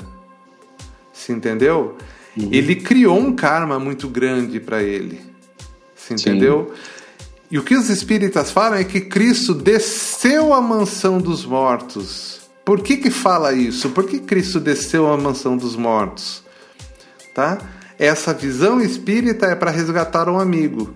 Se 1.12 1.32
entendeu? 1.32 1.96
Uhum. 2.38 2.48
Ele 2.52 2.76
criou 2.76 3.18
um 3.18 3.32
karma 3.32 3.78
muito 3.78 4.08
grande 4.08 4.60
para 4.60 4.82
ele. 4.82 5.20
Você 5.94 6.14
entendeu? 6.14 6.72
Sim. 6.72 6.80
E 7.50 7.58
o 7.58 7.62
que 7.62 7.74
os 7.74 7.88
espíritas 7.88 8.50
falam 8.50 8.78
é 8.78 8.84
que 8.84 9.00
Cristo 9.00 9.54
desceu 9.54 10.52
à 10.52 10.60
mansão 10.60 11.18
dos 11.18 11.44
mortos. 11.44 12.40
Por 12.64 12.82
que 12.82 12.98
que 12.98 13.10
fala 13.10 13.54
isso? 13.54 13.88
Por 13.90 14.04
que 14.04 14.18
Cristo 14.20 14.60
desceu 14.60 15.10
à 15.10 15.16
mansão 15.16 15.56
dos 15.56 15.74
mortos? 15.74 16.44
Tá? 17.34 17.58
Essa 17.98 18.34
visão 18.34 18.80
espírita 18.80 19.46
é 19.46 19.54
para 19.54 19.70
resgatar 19.70 20.28
um 20.28 20.38
amigo. 20.38 20.94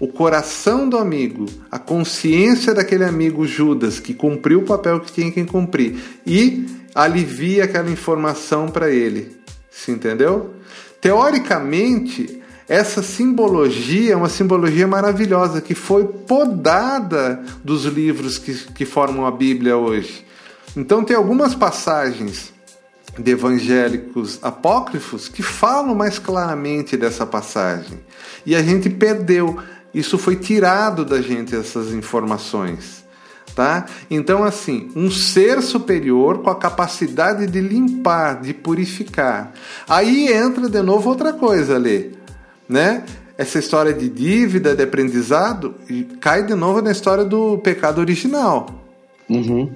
O 0.00 0.08
coração 0.08 0.88
do 0.88 0.98
amigo, 0.98 1.46
a 1.70 1.78
consciência 1.78 2.74
daquele 2.74 3.04
amigo 3.04 3.46
Judas 3.46 4.00
que 4.00 4.12
cumpriu 4.12 4.60
o 4.60 4.64
papel 4.64 5.00
que 5.00 5.12
tinha 5.12 5.30
que 5.30 5.44
cumprir 5.44 5.96
e 6.26 6.66
alivia 6.94 7.64
aquela 7.64 7.90
informação 7.90 8.68
para 8.68 8.90
ele. 8.90 9.36
Entendeu? 9.88 10.54
Teoricamente, 11.00 12.42
essa 12.68 13.02
simbologia 13.02 14.14
é 14.14 14.16
uma 14.16 14.28
simbologia 14.28 14.86
maravilhosa 14.88 15.60
que 15.60 15.74
foi 15.74 16.04
podada 16.04 17.42
dos 17.62 17.84
livros 17.84 18.38
que, 18.38 18.54
que 18.72 18.84
formam 18.84 19.26
a 19.26 19.30
Bíblia 19.30 19.76
hoje. 19.76 20.26
Então, 20.76 21.04
tem 21.04 21.16
algumas 21.16 21.54
passagens 21.54 22.52
de 23.18 23.30
evangélicos 23.30 24.38
apócrifos 24.42 25.28
que 25.28 25.42
falam 25.42 25.94
mais 25.94 26.18
claramente 26.18 26.96
dessa 26.96 27.24
passagem. 27.24 28.00
E 28.44 28.54
a 28.54 28.62
gente 28.62 28.90
perdeu. 28.90 29.58
Isso 29.94 30.18
foi 30.18 30.36
tirado 30.36 31.04
da 31.04 31.22
gente, 31.22 31.54
essas 31.54 31.92
informações. 31.92 32.95
Tá? 33.56 33.86
Então, 34.10 34.44
assim, 34.44 34.90
um 34.94 35.10
ser 35.10 35.62
superior 35.62 36.42
com 36.42 36.50
a 36.50 36.54
capacidade 36.54 37.46
de 37.46 37.58
limpar, 37.58 38.42
de 38.42 38.52
purificar. 38.52 39.54
Aí 39.88 40.30
entra 40.30 40.68
de 40.68 40.82
novo 40.82 41.08
outra 41.08 41.32
coisa, 41.32 41.78
Lê, 41.78 42.10
né? 42.68 43.04
Essa 43.38 43.58
história 43.58 43.94
de 43.94 44.10
dívida, 44.10 44.76
de 44.76 44.82
aprendizado, 44.82 45.74
cai 46.20 46.42
de 46.42 46.54
novo 46.54 46.82
na 46.82 46.92
história 46.92 47.24
do 47.24 47.56
pecado 47.56 47.98
original. 47.98 48.68
Uhum. 49.26 49.72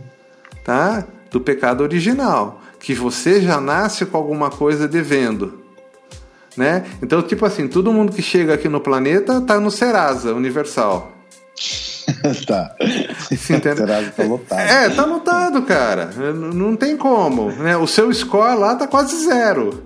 Tá? 0.63 1.07
Do 1.31 1.41
pecado 1.41 1.81
original. 1.81 2.61
Que 2.79 2.93
você 2.93 3.41
já 3.41 3.63
nasce 3.63 4.05
com 4.05 4.19
alguma 4.19 4.51
coisa 4.51 4.87
devendo. 4.87 5.59
Né? 6.55 6.85
Então, 7.03 7.23
tipo 7.23 7.47
assim, 7.47 7.67
todo 7.67 7.95
mundo 7.95 8.13
que 8.13 8.21
chega 8.21 8.53
aqui 8.53 8.69
no 8.69 8.81
planeta 8.81 9.41
tá 9.41 9.59
no 9.59 9.71
Serasa 9.71 10.35
Universal. 10.35 11.20
tá. 12.47 12.75
Entende? 13.31 14.13
tá 14.17 14.25
lotado. 14.25 14.61
É, 14.61 14.89
tá 14.91 15.05
lotado, 15.05 15.63
cara. 15.63 16.07
Não 16.33 16.77
tem 16.77 16.97
como. 16.97 17.51
Né? 17.53 17.77
O 17.77 17.87
seu 17.87 18.13
score 18.13 18.59
lá 18.59 18.75
tá 18.75 18.87
quase 18.87 19.25
zero. 19.25 19.85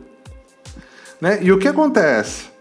Né? 1.21 1.39
E 1.43 1.53
o 1.53 1.59
que 1.59 1.69
acontece? 1.69 2.55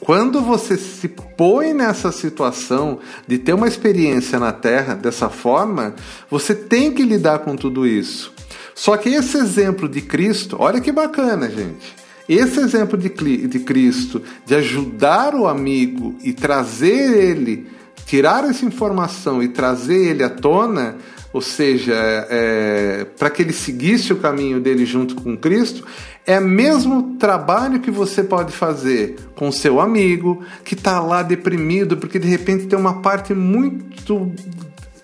Quando 0.00 0.42
você 0.42 0.76
se 0.76 1.08
põe 1.08 1.72
nessa 1.72 2.12
situação 2.12 2.98
de 3.26 3.38
ter 3.38 3.54
uma 3.54 3.66
experiência 3.66 4.38
na 4.38 4.52
Terra 4.52 4.94
dessa 4.94 5.28
forma, 5.30 5.94
você 6.30 6.54
tem 6.54 6.92
que 6.92 7.02
lidar 7.02 7.40
com 7.40 7.56
tudo 7.56 7.86
isso. 7.86 8.32
Só 8.74 8.96
que 8.96 9.08
esse 9.08 9.38
exemplo 9.38 9.88
de 9.88 10.02
Cristo, 10.02 10.56
olha 10.60 10.80
que 10.80 10.92
bacana, 10.92 11.48
gente. 11.48 11.96
Esse 12.28 12.60
exemplo 12.60 12.98
de, 12.98 13.08
de 13.46 13.58
Cristo, 13.60 14.22
de 14.44 14.54
ajudar 14.54 15.34
o 15.34 15.46
amigo 15.46 16.14
e 16.22 16.32
trazer 16.32 17.16
ele 17.16 17.66
tirar 18.06 18.48
essa 18.48 18.64
informação 18.64 19.42
e 19.42 19.48
trazer 19.48 20.10
ele 20.10 20.22
à 20.22 20.30
tona, 20.30 20.96
ou 21.32 21.42
seja, 21.42 21.92
é, 22.30 23.04
para 23.18 23.28
que 23.28 23.42
ele 23.42 23.52
seguisse 23.52 24.12
o 24.12 24.16
caminho 24.16 24.60
dele 24.60 24.86
junto 24.86 25.16
com 25.16 25.36
Cristo, 25.36 25.84
é 26.24 26.38
o 26.38 26.44
mesmo 26.44 27.16
trabalho 27.18 27.80
que 27.80 27.90
você 27.90 28.22
pode 28.22 28.52
fazer 28.52 29.16
com 29.34 29.50
seu 29.52 29.80
amigo 29.80 30.42
que 30.64 30.74
está 30.74 31.00
lá 31.00 31.22
deprimido 31.22 31.96
porque 31.96 32.18
de 32.18 32.28
repente 32.28 32.66
tem 32.66 32.78
uma 32.78 33.02
parte 33.02 33.34
muito 33.34 34.32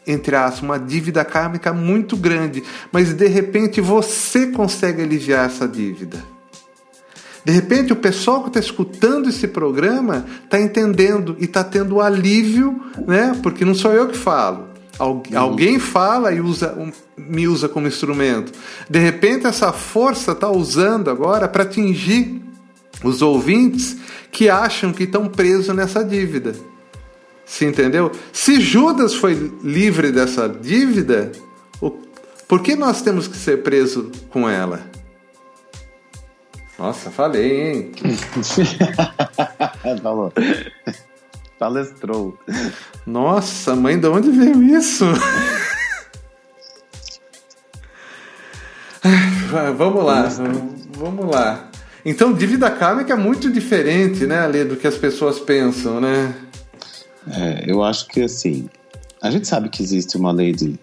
entre 0.05 0.35
aspas, 0.35 0.62
uma 0.62 0.81
dívida 0.81 1.25
kármica 1.25 1.73
muito 1.73 2.17
grande, 2.17 2.62
mas 2.91 3.15
de 3.15 3.29
repente 3.29 3.81
você 3.81 4.49
consegue 4.49 5.01
aliviar 5.01 5.47
essa 5.47 5.69
dívida. 5.69 6.19
De 7.44 7.52
repente, 7.52 7.92
o 7.92 7.96
pessoal 7.96 8.42
que 8.42 8.48
está 8.48 8.61
escutando 8.61 9.28
esse 9.28 9.48
programa 9.48 10.24
está 10.44 10.61
entendendo 10.61 11.37
e 11.40 11.44
está 11.44 11.64
tendo 11.64 12.00
alívio, 12.00 12.81
né? 13.07 13.38
Porque 13.42 13.64
não 13.64 13.74
sou 13.74 13.92
eu 13.92 14.09
que 14.09 14.16
falo. 14.16 14.68
Uhum. 15.00 15.22
Alguém 15.35 15.78
fala 15.78 16.33
e 16.33 16.40
usa, 16.40 16.76
me 17.16 17.48
usa 17.48 17.68
como 17.68 17.88
instrumento. 17.88 18.52
De 18.88 18.98
repente, 18.98 19.46
essa 19.46 19.72
força 19.72 20.33
está 20.33 20.50
usando 20.50 21.11
agora 21.11 21.48
para 21.48 21.64
atingir 21.64 22.40
os 23.02 23.22
ouvintes 23.22 23.96
que 24.31 24.48
acham 24.48 24.92
que 24.92 25.05
estão 25.05 25.26
presos 25.26 25.74
nessa 25.74 26.05
dívida. 26.05 26.55
Se 27.44 27.64
entendeu? 27.64 28.12
Se 28.33 28.61
Judas 28.61 29.14
foi 29.14 29.52
livre 29.64 30.12
dessa 30.12 30.48
dívida, 30.48 31.33
por 32.46 32.62
que 32.62 32.76
nós 32.76 33.02
temos 33.02 33.26
que 33.26 33.37
ser 33.37 33.62
presos 33.62 34.07
com 34.31 34.48
ela? 34.48 34.81
Nossa, 36.83 37.11
falei, 37.12 37.75
hein? 37.75 37.92
Falou. 40.03 40.33
Palestrou. 41.57 42.37
Nossa, 43.07 43.77
mãe, 43.77 44.01
de 44.01 44.09
onde 44.09 44.33
veio 44.33 44.61
isso? 44.64 45.05
vamos 49.79 50.05
lá, 50.05 50.29
vamos 50.99 51.33
lá. 51.33 51.71
Então, 52.05 52.33
dívida 52.33 52.68
kármica 52.68 53.12
é 53.12 53.16
muito 53.16 53.49
diferente, 53.49 54.27
né, 54.27 54.40
Ali, 54.40 54.64
do 54.64 54.75
que 54.75 54.88
as 54.88 54.99
pessoas 54.99 55.38
pensam, 55.38 56.01
né? 56.01 56.35
É, 57.31 57.71
eu 57.71 57.85
acho 57.85 58.09
que 58.09 58.23
assim, 58.23 58.68
a 59.23 59.31
gente 59.31 59.47
sabe 59.47 59.68
que 59.68 59.85
existe 59.85 60.16
uma 60.16 60.33
lei 60.33 60.51
de 60.51 60.77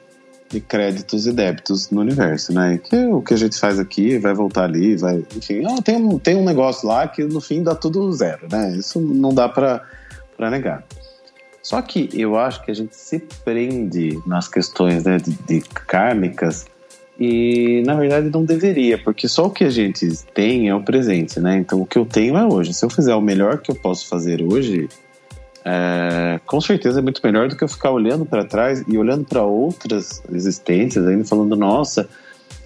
de 0.49 0.59
créditos 0.59 1.27
e 1.27 1.31
débitos 1.31 1.89
no 1.91 2.01
universo, 2.01 2.51
né? 2.53 2.79
Que 2.83 3.05
o 3.05 3.21
que 3.21 3.33
a 3.33 3.37
gente 3.37 3.57
faz 3.57 3.77
aqui 3.77 4.17
vai 4.17 4.33
voltar 4.33 4.63
ali, 4.63 4.95
vai, 4.95 5.23
enfim, 5.35 5.63
ah, 5.65 5.81
tem, 5.81 5.95
um, 5.95 6.17
tem 6.17 6.35
um 6.35 6.43
negócio 6.43 6.87
lá 6.87 7.07
que 7.07 7.23
no 7.23 7.39
fim 7.39 7.61
dá 7.61 7.75
tudo 7.75 8.11
zero, 8.11 8.47
né? 8.51 8.75
Isso 8.75 8.99
não 8.99 9.33
dá 9.33 9.47
para 9.47 9.81
negar. 10.49 10.83
Só 11.61 11.81
que 11.81 12.09
eu 12.13 12.35
acho 12.37 12.63
que 12.63 12.71
a 12.71 12.73
gente 12.73 12.95
se 12.95 13.19
prende 13.43 14.19
nas 14.25 14.47
questões 14.47 15.03
né, 15.03 15.17
de, 15.17 15.31
de 15.31 15.61
kármicas 15.61 16.65
e 17.19 17.83
na 17.85 17.95
verdade 17.95 18.29
não 18.29 18.45
deveria, 18.45 18.97
porque 18.97 19.27
só 19.27 19.45
o 19.45 19.51
que 19.51 19.65
a 19.65 19.69
gente 19.69 20.09
tem 20.33 20.69
é 20.69 20.73
o 20.73 20.81
presente, 20.81 21.39
né? 21.39 21.57
Então 21.57 21.81
o 21.81 21.85
que 21.85 21.99
eu 21.99 22.05
tenho 22.05 22.37
é 22.37 22.45
hoje. 22.45 22.73
Se 22.73 22.83
eu 22.83 22.89
fizer 22.89 23.13
o 23.13 23.21
melhor 23.21 23.59
que 23.59 23.69
eu 23.69 23.75
posso 23.75 24.07
fazer 24.07 24.41
hoje, 24.41 24.87
é, 25.71 26.39
com 26.47 26.59
certeza 26.59 26.97
é 26.97 27.01
muito 27.01 27.21
melhor 27.23 27.47
do 27.47 27.55
que 27.55 27.63
eu 27.63 27.67
ficar 27.67 27.91
olhando 27.91 28.25
para 28.25 28.43
trás 28.43 28.83
e 28.87 28.97
olhando 28.97 29.23
para 29.23 29.43
outras 29.43 30.23
existências, 30.31 31.05
ainda 31.05 31.23
falando, 31.25 31.55
nossa, 31.55 32.09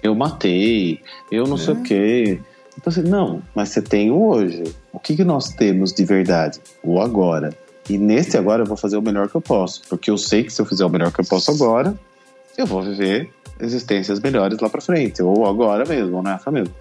eu 0.02 0.14
matei, 0.14 1.02
eu 1.30 1.46
não 1.46 1.56
é. 1.56 1.58
sei 1.58 1.74
o 1.74 1.82
quê. 1.82 2.40
Então, 2.78 2.90
assim, 2.90 3.02
não, 3.02 3.42
mas 3.54 3.68
você 3.68 3.82
tem 3.82 4.10
o 4.10 4.22
hoje. 4.22 4.64
O 4.90 4.98
que, 4.98 5.14
que 5.16 5.22
nós 5.22 5.50
temos 5.50 5.92
de 5.92 6.02
verdade? 6.02 6.58
O 6.82 6.98
agora. 6.98 7.54
E 7.90 7.98
nesse 7.98 8.38
agora 8.38 8.62
eu 8.62 8.66
vou 8.66 8.76
fazer 8.76 8.96
o 8.96 9.02
melhor 9.02 9.28
que 9.28 9.34
eu 9.34 9.42
posso, 9.42 9.82
porque 9.86 10.10
eu 10.10 10.16
sei 10.16 10.42
que 10.42 10.50
se 10.50 10.62
eu 10.62 10.64
fizer 10.64 10.86
o 10.86 10.88
melhor 10.88 11.12
que 11.12 11.20
eu 11.20 11.26
posso 11.26 11.50
agora, 11.50 11.94
eu 12.56 12.66
vou 12.66 12.82
viver 12.82 13.30
existências 13.60 14.18
melhores 14.18 14.58
lá 14.60 14.70
para 14.70 14.80
frente, 14.80 15.22
ou 15.22 15.46
agora 15.46 15.84
mesmo, 15.84 16.16
ou 16.16 16.22
nessa 16.22 16.50
mesmo. 16.50 16.74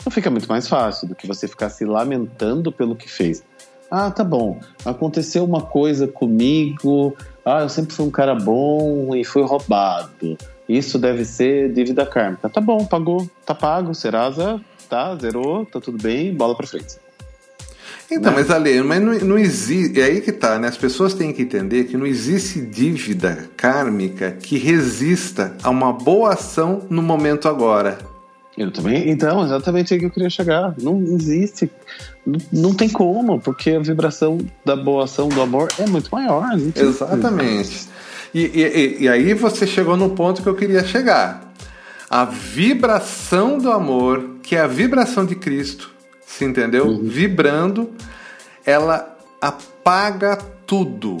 Então 0.00 0.12
fica 0.12 0.30
muito 0.30 0.48
mais 0.48 0.68
fácil 0.68 1.08
do 1.08 1.16
que 1.16 1.26
você 1.26 1.48
ficar 1.48 1.68
se 1.68 1.84
lamentando 1.84 2.70
pelo 2.70 2.94
que 2.94 3.10
fez. 3.10 3.42
Ah, 3.90 4.10
tá 4.10 4.22
bom. 4.22 4.60
Aconteceu 4.84 5.44
uma 5.44 5.62
coisa 5.62 6.06
comigo. 6.06 7.16
Ah, 7.44 7.62
eu 7.62 7.68
sempre 7.68 7.94
fui 7.94 8.06
um 8.06 8.10
cara 8.10 8.34
bom 8.34 9.14
e 9.14 9.24
fui 9.24 9.42
roubado. 9.42 10.36
Isso 10.68 10.98
deve 10.98 11.24
ser 11.24 11.72
dívida 11.72 12.04
kármica. 12.04 12.48
Tá 12.48 12.60
bom, 12.60 12.84
pagou, 12.84 13.28
tá 13.46 13.54
pago, 13.54 13.94
Serasa, 13.94 14.60
tá, 14.88 15.16
zerou, 15.16 15.64
tá 15.64 15.80
tudo 15.80 15.96
bem, 16.02 16.34
bola 16.34 16.54
pra 16.54 16.66
frente. 16.66 16.96
Então, 18.10 18.32
né? 18.32 18.38
mas 18.38 18.50
Ale, 18.50 18.82
mas 18.82 19.00
não, 19.00 19.12
não 19.20 19.38
existe. 19.38 20.00
É 20.00 20.04
aí 20.04 20.20
que 20.20 20.32
tá, 20.32 20.58
né? 20.58 20.68
As 20.68 20.76
pessoas 20.76 21.14
têm 21.14 21.32
que 21.32 21.42
entender 21.42 21.84
que 21.84 21.96
não 21.96 22.06
existe 22.06 22.60
dívida 22.60 23.48
kármica 23.56 24.32
que 24.32 24.58
resista 24.58 25.56
a 25.62 25.70
uma 25.70 25.92
boa 25.92 26.34
ação 26.34 26.82
no 26.90 27.02
momento 27.02 27.48
agora. 27.48 27.98
Eu 28.58 28.72
também. 28.72 29.08
Então, 29.08 29.44
exatamente 29.44 29.94
aí 29.94 30.00
que 30.00 30.06
eu 30.06 30.10
queria 30.10 30.28
chegar. 30.28 30.74
Não 30.82 31.00
existe. 31.00 31.70
Não, 32.26 32.40
não 32.52 32.74
tem 32.74 32.88
como, 32.88 33.40
porque 33.40 33.70
a 33.70 33.78
vibração 33.78 34.38
da 34.64 34.74
boa 34.74 35.04
ação 35.04 35.28
do 35.28 35.40
amor 35.40 35.68
é 35.78 35.86
muito 35.86 36.10
maior. 36.10 36.44
Exatamente. 36.74 37.88
E, 38.34 38.40
e, 38.40 39.02
e 39.04 39.08
aí 39.08 39.32
você 39.32 39.66
chegou 39.66 39.96
no 39.96 40.10
ponto 40.10 40.42
que 40.42 40.48
eu 40.48 40.56
queria 40.56 40.84
chegar. 40.84 41.52
A 42.10 42.24
vibração 42.24 43.58
do 43.58 43.70
amor, 43.70 44.38
que 44.42 44.56
é 44.56 44.60
a 44.60 44.66
vibração 44.66 45.24
de 45.24 45.36
Cristo, 45.36 45.90
se 46.26 46.44
entendeu? 46.44 46.86
Uhum. 46.86 47.02
Vibrando, 47.04 47.90
ela 48.66 49.16
apaga 49.40 50.36
tudo. 50.66 51.18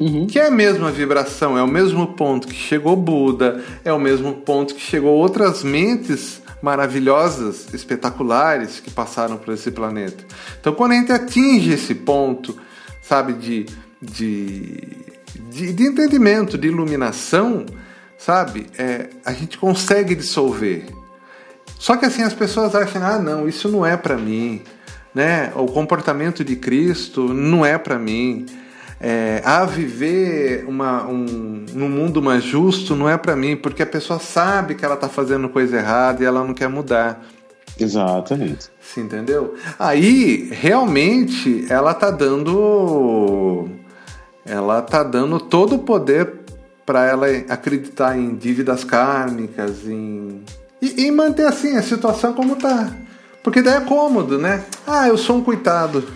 Uhum. 0.00 0.26
Que 0.26 0.38
é 0.38 0.48
a 0.48 0.50
mesma 0.50 0.90
vibração, 0.90 1.56
é 1.56 1.62
o 1.62 1.68
mesmo 1.68 2.08
ponto 2.08 2.48
que 2.48 2.54
chegou 2.54 2.96
Buda, 2.96 3.62
é 3.84 3.92
o 3.92 3.98
mesmo 3.98 4.34
ponto 4.34 4.74
que 4.74 4.80
chegou 4.80 5.14
outras 5.14 5.62
mentes 5.62 6.42
maravilhosas, 6.66 7.72
espetaculares 7.72 8.80
que 8.80 8.90
passaram 8.90 9.36
por 9.36 9.54
esse 9.54 9.70
planeta. 9.70 10.24
Então, 10.60 10.74
quando 10.74 10.92
a 10.92 10.94
gente 10.96 11.12
atinge 11.12 11.70
esse 11.72 11.94
ponto, 11.94 12.58
sabe, 13.00 13.34
de, 13.34 13.66
de, 14.02 14.80
de, 15.48 15.72
de 15.72 15.82
entendimento, 15.84 16.58
de 16.58 16.66
iluminação, 16.66 17.64
sabe, 18.18 18.66
é, 18.76 19.10
a 19.24 19.32
gente 19.32 19.56
consegue 19.58 20.16
dissolver. 20.16 20.86
Só 21.78 21.96
que 21.96 22.04
assim 22.04 22.22
as 22.22 22.34
pessoas 22.34 22.74
acham, 22.74 23.00
ah, 23.00 23.20
não, 23.20 23.48
isso 23.48 23.68
não 23.68 23.86
é 23.86 23.96
para 23.96 24.16
mim, 24.16 24.62
né? 25.14 25.52
O 25.54 25.66
comportamento 25.66 26.42
de 26.42 26.56
Cristo 26.56 27.32
não 27.32 27.64
é 27.64 27.78
para 27.78 27.96
mim 27.96 28.44
é, 29.00 29.42
a 29.44 29.64
viver 29.64 30.64
uma, 30.66 31.06
um, 31.06 31.64
num 31.72 31.88
mundo 31.88 32.22
mais 32.22 32.42
justo 32.42 32.96
não 32.96 33.08
é 33.08 33.16
para 33.18 33.36
mim, 33.36 33.56
porque 33.56 33.82
a 33.82 33.86
pessoa 33.86 34.18
sabe 34.18 34.74
que 34.74 34.84
ela 34.84 34.94
está 34.94 35.08
fazendo 35.08 35.48
coisa 35.48 35.76
errada 35.76 36.22
e 36.22 36.26
ela 36.26 36.44
não 36.44 36.54
quer 36.54 36.68
mudar. 36.68 37.22
Exatamente. 37.78 38.70
Você 38.80 39.00
entendeu? 39.00 39.54
Aí, 39.78 40.48
realmente, 40.50 41.66
ela 41.68 41.92
tá 41.92 42.10
dando. 42.10 43.68
Ela 44.46 44.80
tá 44.80 45.02
dando 45.02 45.38
todo 45.38 45.74
o 45.74 45.80
poder 45.80 46.40
para 46.86 47.04
ela 47.04 47.26
acreditar 47.48 48.16
em 48.16 48.34
dívidas 48.34 48.82
kármicas, 48.82 49.86
em. 49.86 50.42
E, 50.80 51.06
e 51.06 51.10
manter 51.10 51.46
assim 51.46 51.76
a 51.76 51.82
situação 51.82 52.32
como 52.32 52.56
tá. 52.56 52.90
Porque 53.42 53.60
daí 53.60 53.76
é 53.76 53.80
cômodo, 53.80 54.38
né? 54.38 54.64
Ah, 54.86 55.08
eu 55.08 55.18
sou 55.18 55.36
um 55.36 55.42
coitado. 55.42 56.06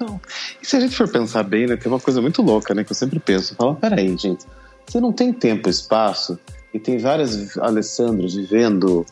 Não. 0.00 0.20
Se 0.66 0.74
a 0.74 0.80
gente 0.80 0.96
for 0.96 1.06
pensar 1.06 1.44
bem, 1.44 1.64
né, 1.64 1.76
tem 1.76 1.86
uma 1.86 2.00
coisa 2.00 2.20
muito 2.20 2.42
louca, 2.42 2.74
né, 2.74 2.82
que 2.82 2.90
eu 2.90 2.96
sempre 2.96 3.20
penso. 3.20 3.54
Fala, 3.54 3.76
peraí, 3.76 4.16
gente, 4.18 4.44
você 4.84 4.98
não 4.98 5.12
tem 5.12 5.32
tempo 5.32 5.68
e 5.68 5.70
espaço 5.70 6.36
e 6.74 6.80
tem 6.80 6.98
vários 6.98 7.56
Alessandros 7.58 8.34
vivendo 8.34 9.06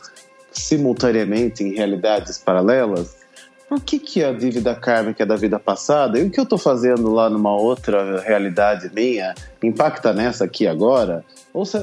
simultaneamente 0.51 1.63
em 1.63 1.73
realidades 1.73 2.37
paralelas, 2.37 3.15
por 3.67 3.81
que, 3.81 3.97
que 3.97 4.23
a 4.23 4.31
dívida 4.31 4.75
kármica 4.75 5.23
é 5.23 5.25
da 5.25 5.35
vida 5.35 5.57
passada 5.57 6.19
e 6.19 6.27
o 6.27 6.29
que 6.29 6.39
eu 6.39 6.43
estou 6.43 6.57
fazendo 6.57 7.11
lá 7.11 7.29
numa 7.29 7.55
outra 7.55 8.21
realidade 8.21 8.91
minha 8.93 9.33
impacta 9.61 10.13
nessa 10.13 10.45
aqui 10.45 10.67
agora? 10.67 11.25
Ou 11.51 11.65
se, 11.65 11.77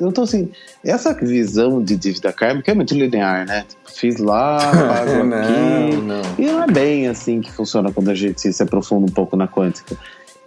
então, 0.00 0.24
assim, 0.24 0.50
essa 0.84 1.12
visão 1.12 1.82
de 1.82 1.96
dívida 1.96 2.32
kármica 2.32 2.70
é 2.70 2.74
muito 2.74 2.94
linear, 2.94 3.46
né? 3.46 3.64
Tipo, 3.68 3.92
fiz 3.92 4.18
lá, 4.18 4.58
pago 4.70 5.24
não, 5.24 5.38
aqui. 5.38 5.96
Não. 5.96 6.22
E 6.38 6.46
não 6.46 6.62
é 6.62 6.66
bem 6.68 7.08
assim 7.08 7.40
que 7.40 7.52
funciona 7.52 7.92
quando 7.92 8.08
a 8.08 8.14
gente 8.14 8.52
se 8.52 8.62
aprofunda 8.62 9.04
um 9.04 9.14
pouco 9.14 9.36
na 9.36 9.46
quântica. 9.46 9.96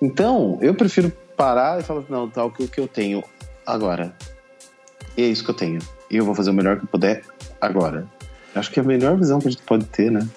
Então, 0.02 0.58
eu 0.62 0.74
prefiro 0.74 1.12
parar 1.36 1.80
e 1.80 1.84
falar, 1.84 2.04
não, 2.10 2.30
tá, 2.30 2.44
o 2.44 2.52
que, 2.52 2.64
o 2.64 2.68
que 2.68 2.80
eu 2.80 2.88
tenho 2.88 3.24
agora. 3.66 4.14
E 5.16 5.24
é 5.24 5.26
isso 5.28 5.44
que 5.44 5.52
eu 5.52 5.56
tenho. 5.56 5.80
E 6.10 6.18
eu 6.18 6.26
vou 6.26 6.34
fazer 6.34 6.50
o 6.50 6.54
melhor 6.54 6.78
que 6.78 6.86
eu 6.86 6.90
puder 6.90 7.22
agora. 7.60 8.08
Acho 8.56 8.72
que 8.72 8.80
é 8.80 8.84
a 8.84 8.86
melhor 8.86 9.18
visão 9.18 9.40
que 9.40 9.48
a 9.48 9.52
gente 9.52 9.64
pode 9.64 9.86
ter, 9.86 10.10
né? 10.10 10.28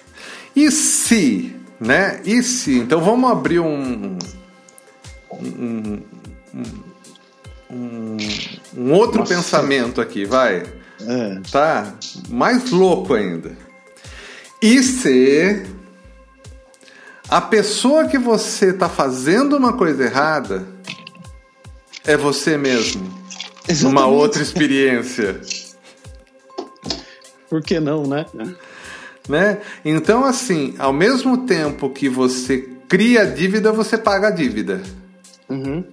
E 0.55 0.69
se, 0.71 1.55
né? 1.79 2.21
E 2.25 2.41
se? 2.43 2.79
Então 2.79 3.01
vamos 3.01 3.31
abrir 3.31 3.59
um, 3.59 4.17
um, 5.31 6.01
um, 7.71 8.17
um 8.77 8.93
outro 8.93 9.19
Nossa. 9.19 9.35
pensamento 9.35 9.99
aqui, 9.99 10.25
vai. 10.25 10.63
É. 11.01 11.41
Tá? 11.51 11.93
Mais 12.29 12.69
louco 12.71 13.13
ainda. 13.13 13.51
E 14.61 14.81
se 14.81 15.65
a 17.29 17.41
pessoa 17.41 18.07
que 18.07 18.17
você 18.17 18.67
está 18.69 18.87
fazendo 18.87 19.57
uma 19.57 19.73
coisa 19.73 20.03
errada 20.03 20.65
é 22.05 22.15
você 22.15 22.57
mesmo? 22.57 23.11
Exatamente. 23.67 23.85
Uma 23.85 24.07
outra 24.07 24.41
experiência. 24.41 25.41
Por 27.49 27.61
que 27.61 27.79
não, 27.79 28.03
né? 28.03 28.25
Né? 29.27 29.59
Então, 29.83 30.23
assim, 30.23 30.75
ao 30.77 30.93
mesmo 30.93 31.45
tempo 31.45 31.89
que 31.89 32.09
você 32.09 32.69
cria 32.87 33.21
a 33.21 33.25
dívida, 33.25 33.71
você 33.71 33.97
paga 33.97 34.27
a 34.27 34.31
dívida. 34.31 34.81
Uhum. 35.49 35.83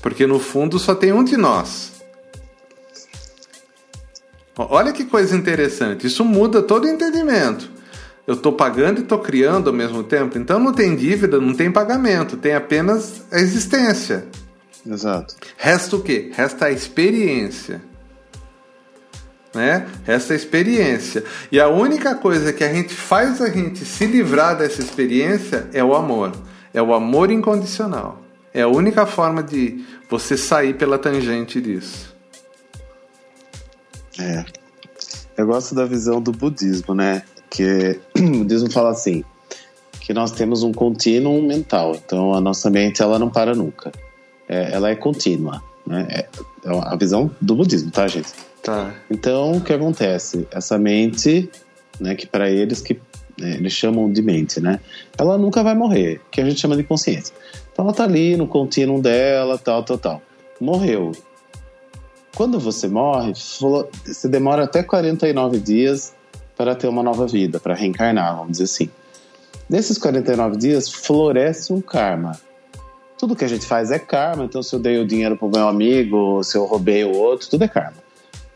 Porque 0.00 0.26
no 0.26 0.38
fundo 0.38 0.78
só 0.78 0.94
tem 0.94 1.12
um 1.12 1.22
de 1.22 1.36
nós. 1.36 1.92
Olha 4.56 4.92
que 4.92 5.04
coisa 5.04 5.36
interessante. 5.36 6.06
Isso 6.06 6.24
muda 6.24 6.62
todo 6.62 6.84
o 6.84 6.88
entendimento. 6.88 7.70
Eu 8.26 8.34
estou 8.34 8.52
pagando 8.52 9.00
e 9.00 9.02
estou 9.02 9.18
criando 9.18 9.70
ao 9.70 9.74
mesmo 9.74 10.02
tempo. 10.04 10.38
Então 10.38 10.58
não 10.58 10.72
tem 10.72 10.94
dívida, 10.94 11.40
não 11.40 11.54
tem 11.54 11.70
pagamento, 11.70 12.36
tem 12.36 12.54
apenas 12.54 13.22
a 13.30 13.38
existência. 13.38 14.26
Exato. 14.86 15.34
Resta 15.56 15.96
o 15.96 16.02
quê? 16.02 16.30
Resta 16.34 16.66
a 16.66 16.70
experiência 16.70 17.80
né? 19.54 19.86
Essa 20.06 20.34
experiência. 20.34 21.24
E 21.50 21.60
a 21.60 21.68
única 21.68 22.14
coisa 22.14 22.52
que 22.52 22.64
a 22.64 22.72
gente 22.72 22.94
faz 22.94 23.40
a 23.40 23.50
gente 23.50 23.84
se 23.84 24.06
livrar 24.06 24.56
dessa 24.56 24.80
experiência 24.80 25.68
é 25.72 25.84
o 25.84 25.94
amor. 25.94 26.32
É 26.72 26.80
o 26.80 26.94
amor 26.94 27.30
incondicional. 27.30 28.20
É 28.54 28.62
a 28.62 28.68
única 28.68 29.06
forma 29.06 29.42
de 29.42 29.84
você 30.08 30.36
sair 30.36 30.74
pela 30.74 30.98
tangente 30.98 31.60
disso. 31.60 32.14
É. 34.18 34.44
Eu 35.36 35.46
gosto 35.46 35.74
da 35.74 35.86
visão 35.86 36.20
do 36.20 36.32
budismo, 36.32 36.94
né? 36.94 37.22
Que 37.50 37.98
o 38.16 38.38
budismo 38.38 38.70
fala 38.70 38.90
assim, 38.90 39.24
que 40.00 40.12
nós 40.12 40.32
temos 40.32 40.62
um 40.62 40.72
contínuo 40.72 41.42
mental. 41.42 41.94
Então 41.94 42.34
a 42.34 42.40
nossa 42.40 42.68
mente 42.70 43.02
ela 43.02 43.18
não 43.18 43.30
para 43.30 43.54
nunca. 43.54 43.92
É, 44.48 44.72
ela 44.72 44.90
é 44.90 44.94
contínua. 44.94 45.62
Né? 45.86 46.06
É, 46.10 46.28
é 46.64 46.78
a 46.84 46.96
visão 46.96 47.30
do 47.40 47.54
budismo, 47.54 47.90
tá, 47.90 48.06
gente? 48.06 48.32
Tá. 48.62 48.94
Então, 49.10 49.52
o 49.52 49.60
que 49.60 49.72
acontece? 49.72 50.46
Essa 50.50 50.78
mente, 50.78 51.50
né, 51.98 52.14
que 52.14 52.26
para 52.26 52.48
eles 52.48 52.80
que 52.80 53.00
né, 53.38 53.56
eles 53.56 53.72
chamam 53.72 54.10
de 54.10 54.22
mente, 54.22 54.60
né? 54.60 54.78
Ela 55.18 55.36
nunca 55.36 55.62
vai 55.62 55.74
morrer, 55.74 56.20
que 56.30 56.40
a 56.40 56.44
gente 56.44 56.60
chama 56.60 56.76
de 56.76 56.84
consciência. 56.84 57.34
Então 57.72 57.84
ela 57.84 57.94
tá 57.94 58.04
ali 58.04 58.36
no 58.36 58.46
contínuo 58.46 59.00
dela, 59.00 59.58
tal, 59.58 59.82
tal, 59.82 59.98
tal. 59.98 60.22
Morreu. 60.60 61.12
Quando 62.36 62.58
você 62.58 62.88
morre, 62.88 63.32
você 63.34 64.28
demora 64.28 64.64
até 64.64 64.82
49 64.82 65.58
dias 65.58 66.14
para 66.56 66.74
ter 66.74 66.86
uma 66.86 67.02
nova 67.02 67.26
vida, 67.26 67.58
para 67.58 67.74
reencarnar, 67.74 68.36
vamos 68.36 68.52
dizer 68.52 68.64
assim. 68.64 68.90
Nesses 69.68 69.98
49 69.98 70.56
dias 70.56 70.90
floresce 70.90 71.72
um 71.72 71.80
karma. 71.80 72.38
Tudo 73.18 73.36
que 73.36 73.44
a 73.44 73.48
gente 73.48 73.66
faz 73.66 73.90
é 73.90 73.98
karma, 73.98 74.44
então 74.44 74.62
se 74.62 74.74
eu 74.74 74.78
dei 74.78 74.98
o 74.98 75.06
dinheiro 75.06 75.36
pro 75.36 75.48
meu 75.48 75.68
amigo, 75.68 76.42
se 76.42 76.56
eu 76.56 76.64
roubei 76.64 77.04
o 77.04 77.12
outro, 77.12 77.48
tudo 77.48 77.64
é 77.64 77.68
karma. 77.68 78.01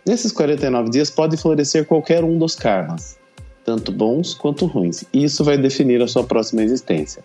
Nesses 0.07 0.31
49 0.31 0.91
dias 0.91 1.11
pode 1.11 1.37
florescer 1.37 1.85
qualquer 1.85 2.23
um 2.23 2.39
dos 2.39 2.55
karmas, 2.55 3.19
tanto 3.65 3.91
bons 3.91 4.35
quanto 4.35 4.65
ruins, 4.65 5.05
e 5.13 5.25
isso 5.25 5.43
vai 5.43 5.59
definir 5.59 6.01
a 6.01 6.07
sua 6.07 6.23
próxima 6.23 6.63
existência. 6.63 7.25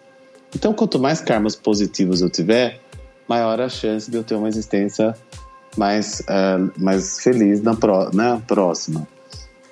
Então, 0.55 0.73
quanto 0.73 0.99
mais 0.99 1.21
karmas 1.21 1.55
positivos 1.55 2.21
eu 2.21 2.29
tiver, 2.29 2.79
maior 3.27 3.61
a 3.61 3.69
chance 3.69 4.09
de 4.09 4.17
eu 4.17 4.23
ter 4.23 4.33
uma 4.33 4.49
existência 4.49 5.15
mais, 5.77 6.21
uh, 6.21 6.71
mais 6.75 7.19
feliz 7.19 7.61
na, 7.61 7.75
pro, 7.75 8.09
na 8.13 8.39
próxima. 8.39 9.07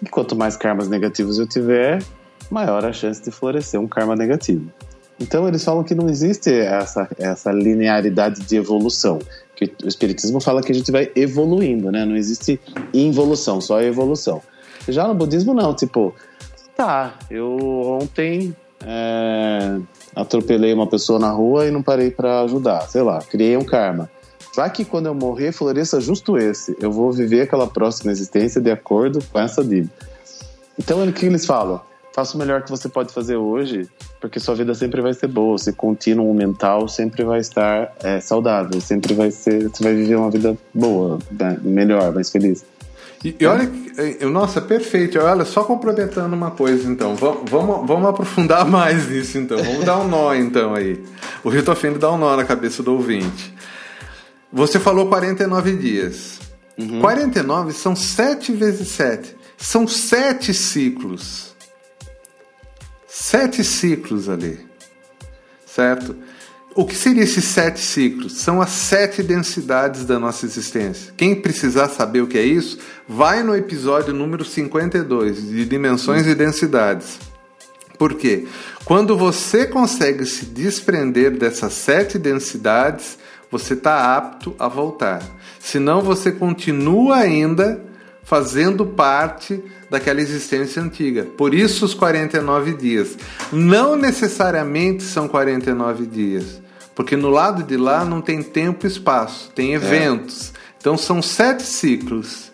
E 0.01 0.07
quanto 0.07 0.35
mais 0.35 0.55
karmas 0.55 0.87
negativos 0.87 1.39
eu 1.39 1.47
tiver, 1.47 2.03
maior 2.51 2.85
a 2.85 2.93
chance 2.93 3.21
de 3.21 3.31
florescer 3.31 3.79
um 3.79 3.87
karma 3.87 4.15
negativo. 4.15 4.71
Então 5.19 5.47
eles 5.47 5.63
falam 5.63 5.83
que 5.83 5.93
não 5.93 6.09
existe 6.09 6.51
essa, 6.51 7.09
essa 7.17 7.51
linearidade 7.51 8.41
de 8.41 8.55
evolução 8.55 9.19
que 9.55 9.65
o 9.83 9.87
espiritismo 9.87 10.39
fala 10.39 10.61
que 10.61 10.71
a 10.71 10.75
gente 10.75 10.89
vai 10.89 11.11
evoluindo, 11.15 11.91
né? 11.91 12.05
Não 12.05 12.15
existe 12.15 12.59
involução, 12.93 13.59
só 13.59 13.81
evolução. 13.81 14.41
Já 14.87 15.05
no 15.05 15.13
budismo 15.13 15.53
não, 15.53 15.73
tipo, 15.73 16.15
tá, 16.77 17.15
eu 17.29 17.99
ontem 18.01 18.55
é, 18.85 19.77
atropelei 20.15 20.73
uma 20.73 20.87
pessoa 20.87 21.19
na 21.19 21.29
rua 21.29 21.65
e 21.65 21.71
não 21.71 21.83
parei 21.83 22.09
para 22.09 22.41
ajudar. 22.41 22.87
Sei 22.87 23.01
lá, 23.01 23.19
criei 23.19 23.57
um 23.57 23.65
karma. 23.65 24.09
Vai 24.55 24.71
que 24.71 24.85
quando 24.85 25.07
eu 25.07 25.13
morrer 25.13 25.51
floresça 25.51 25.99
justo 25.99 26.37
esse. 26.37 26.75
Eu 26.79 26.91
vou 26.91 27.11
viver 27.11 27.41
aquela 27.41 27.67
próxima 27.67 28.11
existência 28.11 28.61
de 28.61 28.71
acordo 28.71 29.19
com 29.31 29.39
essa 29.39 29.63
dívida. 29.63 29.91
Então, 30.77 31.03
o 31.05 31.11
que 31.11 31.25
eles 31.25 31.45
falam? 31.45 31.81
Faça 32.13 32.35
o 32.35 32.39
melhor 32.39 32.63
que 32.63 32.69
você 32.69 32.89
pode 32.89 33.13
fazer 33.13 33.35
hoje, 33.35 33.87
porque 34.19 34.39
sua 34.39 34.55
vida 34.55 34.73
sempre 34.73 35.01
vai 35.01 35.13
ser 35.13 35.27
boa. 35.27 35.57
Seu 35.57 35.73
contínuo 35.73 36.33
mental 36.33 36.87
sempre 36.87 37.23
vai 37.23 37.39
estar 37.39 37.93
é, 38.03 38.19
saudável, 38.19 38.81
sempre 38.81 39.13
vai 39.13 39.31
ser. 39.31 39.69
Você 39.69 39.83
vai 39.83 39.93
viver 39.93 40.15
uma 40.15 40.31
vida 40.31 40.57
boa, 40.73 41.19
né? 41.31 41.57
melhor, 41.61 42.13
mais 42.13 42.29
feliz. 42.29 42.65
E, 43.23 43.35
e 43.39 43.45
olha, 43.45 43.67
que, 43.67 44.25
nossa, 44.25 44.61
perfeito. 44.61 45.19
Olha, 45.19 45.45
só 45.45 45.63
complementando 45.63 46.35
uma 46.35 46.51
coisa, 46.51 46.89
então. 46.89 47.15
Vamos, 47.15 47.49
vamos, 47.49 47.87
vamos 47.87 48.09
aprofundar 48.09 48.65
mais 48.67 49.09
nisso, 49.09 49.37
então. 49.37 49.61
Vamos 49.61 49.85
dar 49.85 49.99
um 49.99 50.07
nó, 50.07 50.33
então, 50.33 50.73
aí. 50.73 51.03
O 51.43 51.49
Rio 51.49 51.63
tá 51.63 51.73
de 51.73 51.97
dar 51.97 52.11
um 52.11 52.17
nó 52.17 52.35
na 52.35 52.45
cabeça 52.45 52.81
do 52.81 52.93
ouvinte. 52.93 53.53
Você 54.51 54.79
falou 54.79 55.07
49 55.07 55.75
dias. 55.75 56.39
Uhum. 56.77 57.01
49 57.01 57.73
são 57.73 57.95
7 57.95 58.53
vezes 58.53 58.87
7. 58.89 59.35
São 59.57 59.87
7 59.87 60.53
ciclos. 60.53 61.48
Sete 63.21 63.65
ciclos 63.65 64.29
ali. 64.29 64.57
Certo? 65.65 66.15
O 66.73 66.85
que 66.85 66.95
seriam 66.95 67.21
esses 67.21 67.43
sete 67.43 67.81
ciclos? 67.81 68.37
São 68.37 68.61
as 68.61 68.69
sete 68.69 69.21
densidades 69.21 70.05
da 70.05 70.17
nossa 70.17 70.45
existência. 70.45 71.13
Quem 71.17 71.35
precisar 71.35 71.89
saber 71.89 72.21
o 72.21 72.27
que 72.27 72.37
é 72.37 72.43
isso, 72.43 72.79
vai 73.05 73.43
no 73.43 73.53
episódio 73.53 74.13
número 74.13 74.45
52, 74.45 75.49
de 75.49 75.65
dimensões 75.65 76.25
e 76.27 76.33
densidades. 76.33 77.19
Por 77.97 78.13
quê? 78.13 78.47
Quando 78.85 79.17
você 79.17 79.65
consegue 79.65 80.25
se 80.25 80.45
desprender 80.45 81.37
dessas 81.37 81.73
sete 81.73 82.17
densidades, 82.17 83.19
você 83.51 83.73
está 83.73 84.15
apto 84.15 84.55
a 84.57 84.69
voltar. 84.69 85.21
Senão 85.59 86.01
você 86.01 86.31
continua 86.31 87.17
ainda 87.17 87.88
fazendo 88.29 88.85
parte 88.85 89.59
daquela 89.89 90.21
existência 90.21 90.79
antiga. 90.79 91.25
Por 91.35 91.51
isso 91.51 91.83
os 91.83 91.95
49 91.95 92.73
dias. 92.73 93.17
Não 93.51 93.95
necessariamente 93.95 95.01
são 95.01 95.27
49 95.27 96.05
dias, 96.05 96.61
porque 96.93 97.15
no 97.15 97.29
lado 97.29 97.63
de 97.63 97.75
lá 97.75 98.05
não 98.05 98.21
tem 98.21 98.43
tempo 98.43 98.85
e 98.85 98.87
espaço, 98.87 99.49
tem 99.55 99.71
é. 99.71 99.75
eventos. 99.77 100.53
É. 100.53 100.59
Então 100.77 100.95
são 100.95 101.23
sete 101.23 101.63
ciclos 101.63 102.51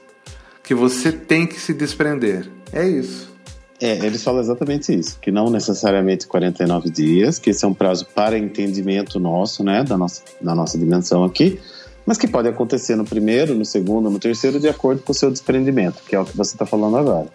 que 0.63 0.73
você 0.73 1.11
tem 1.11 1.45
que 1.45 1.59
se 1.59 1.73
desprender. 1.73 2.49
É 2.71 2.87
isso. 2.87 3.35
É, 3.81 3.97
eles 4.05 4.23
falam 4.23 4.39
exatamente 4.39 4.97
isso, 4.97 5.19
que 5.19 5.29
não 5.29 5.49
necessariamente 5.49 6.25
49 6.25 6.89
dias, 6.89 7.37
que 7.37 7.49
esse 7.49 7.65
é 7.65 7.67
um 7.67 7.73
prazo 7.73 8.07
para 8.15 8.37
entendimento 8.37 9.19
nosso, 9.19 9.61
né, 9.61 9.83
da 9.83 9.97
nossa, 9.97 10.23
da 10.39 10.55
nossa 10.55 10.77
dimensão 10.77 11.25
aqui, 11.25 11.59
mas 12.05 12.17
que 12.17 12.27
pode 12.27 12.47
acontecer 12.47 12.95
no 12.95 13.03
primeiro, 13.03 13.55
no 13.55 13.65
segundo, 13.65 14.09
no 14.09 14.19
terceiro, 14.19 14.59
de 14.59 14.67
acordo 14.67 15.01
com 15.01 15.11
o 15.11 15.15
seu 15.15 15.31
desprendimento, 15.31 16.03
que 16.07 16.15
é 16.15 16.19
o 16.19 16.25
que 16.25 16.37
você 16.37 16.53
está 16.53 16.65
falando 16.65 16.97
agora. 16.97 17.27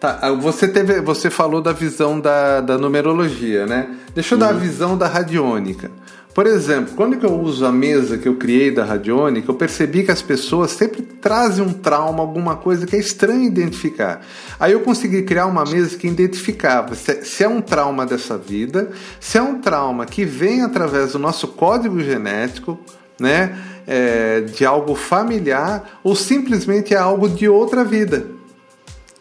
Tá, 0.00 0.18
ah, 0.20 0.32
você 0.32 0.66
teve, 0.66 1.00
você 1.00 1.30
falou 1.30 1.60
da 1.60 1.72
visão 1.72 2.18
da, 2.18 2.60
da 2.60 2.76
numerologia, 2.76 3.66
né? 3.66 3.96
Deixa 4.14 4.34
eu 4.34 4.38
uhum. 4.38 4.44
dar 4.44 4.50
a 4.50 4.54
uhum. 4.54 4.60
visão 4.60 4.98
da 4.98 5.06
radiônica. 5.06 5.90
Por 6.36 6.46
exemplo, 6.46 6.92
quando 6.94 7.14
eu 7.24 7.40
uso 7.40 7.64
a 7.64 7.72
mesa 7.72 8.18
que 8.18 8.28
eu 8.28 8.34
criei 8.34 8.70
da 8.70 8.84
radiônica, 8.84 9.50
eu 9.50 9.54
percebi 9.54 10.02
que 10.02 10.10
as 10.10 10.20
pessoas 10.20 10.72
sempre 10.72 11.00
trazem 11.00 11.64
um 11.64 11.72
trauma, 11.72 12.20
alguma 12.20 12.56
coisa 12.56 12.84
que 12.84 12.94
é 12.94 12.98
estranho 12.98 13.44
identificar. 13.44 14.20
Aí 14.60 14.72
eu 14.72 14.80
consegui 14.80 15.22
criar 15.22 15.46
uma 15.46 15.64
mesa 15.64 15.96
que 15.96 16.06
identificava 16.06 16.94
se 16.94 17.42
é 17.42 17.48
um 17.48 17.62
trauma 17.62 18.04
dessa 18.04 18.36
vida, 18.36 18.90
se 19.18 19.38
é 19.38 19.42
um 19.42 19.62
trauma 19.62 20.04
que 20.04 20.26
vem 20.26 20.60
através 20.60 21.12
do 21.12 21.18
nosso 21.18 21.48
código 21.48 22.00
genético, 22.00 22.78
né? 23.18 23.58
É, 23.86 24.40
de 24.40 24.64
algo 24.64 24.94
familiar 24.94 26.00
ou 26.02 26.16
simplesmente 26.16 26.92
é 26.92 26.96
algo 26.96 27.28
de 27.28 27.48
outra 27.48 27.84
vida, 27.84 28.26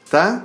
tá? 0.09 0.43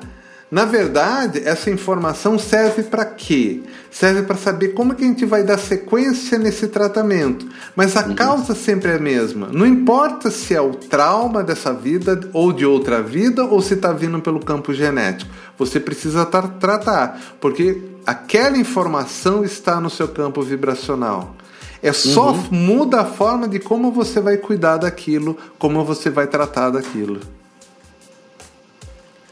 Na 0.51 0.65
verdade, 0.65 1.41
essa 1.45 1.71
informação 1.71 2.37
serve 2.37 2.83
para 2.83 3.05
quê? 3.05 3.63
Serve 3.89 4.23
para 4.23 4.37
saber 4.37 4.71
como 4.71 4.97
que 4.97 5.05
a 5.05 5.07
gente 5.07 5.25
vai 5.25 5.45
dar 5.45 5.59
sequência 5.59 6.37
nesse 6.39 6.67
tratamento. 6.67 7.47
Mas 7.77 7.97
a 7.97 8.05
uhum. 8.05 8.17
causa 8.17 8.53
sempre 8.53 8.91
é 8.91 8.97
a 8.97 8.99
mesma. 8.99 9.49
Não 9.53 9.65
importa 9.65 10.29
se 10.29 10.53
é 10.53 10.61
o 10.61 10.73
trauma 10.73 11.45
dessa 11.45 11.73
vida 11.73 12.19
ou 12.33 12.53
de 12.53 12.67
outra 12.67 13.01
vida 13.01 13.45
ou 13.45 13.63
se 13.63 13.75
está 13.75 13.93
vindo 13.93 14.21
pelo 14.21 14.41
campo 14.41 14.75
genético. 14.75 15.31
Você 15.57 15.79
precisa 15.79 16.27
tratar, 16.27 17.21
porque 17.41 17.81
aquela 18.05 18.59
informação 18.59 19.45
está 19.45 19.81
no 19.81 19.89
seu 19.89 20.09
campo 20.09 20.43
vibracional. 20.43 21.37
É 21.83 21.93
só 21.93 22.33
uhum. 22.33 22.49
muda 22.51 23.01
a 23.01 23.05
forma 23.05 23.49
de 23.49 23.59
como 23.59 23.91
você 23.91 24.21
vai 24.21 24.37
cuidar 24.37 24.77
daquilo, 24.77 25.37
como 25.59 25.85
você 25.85 26.11
vai 26.11 26.27
tratar 26.27 26.71
daquilo. 26.71 27.21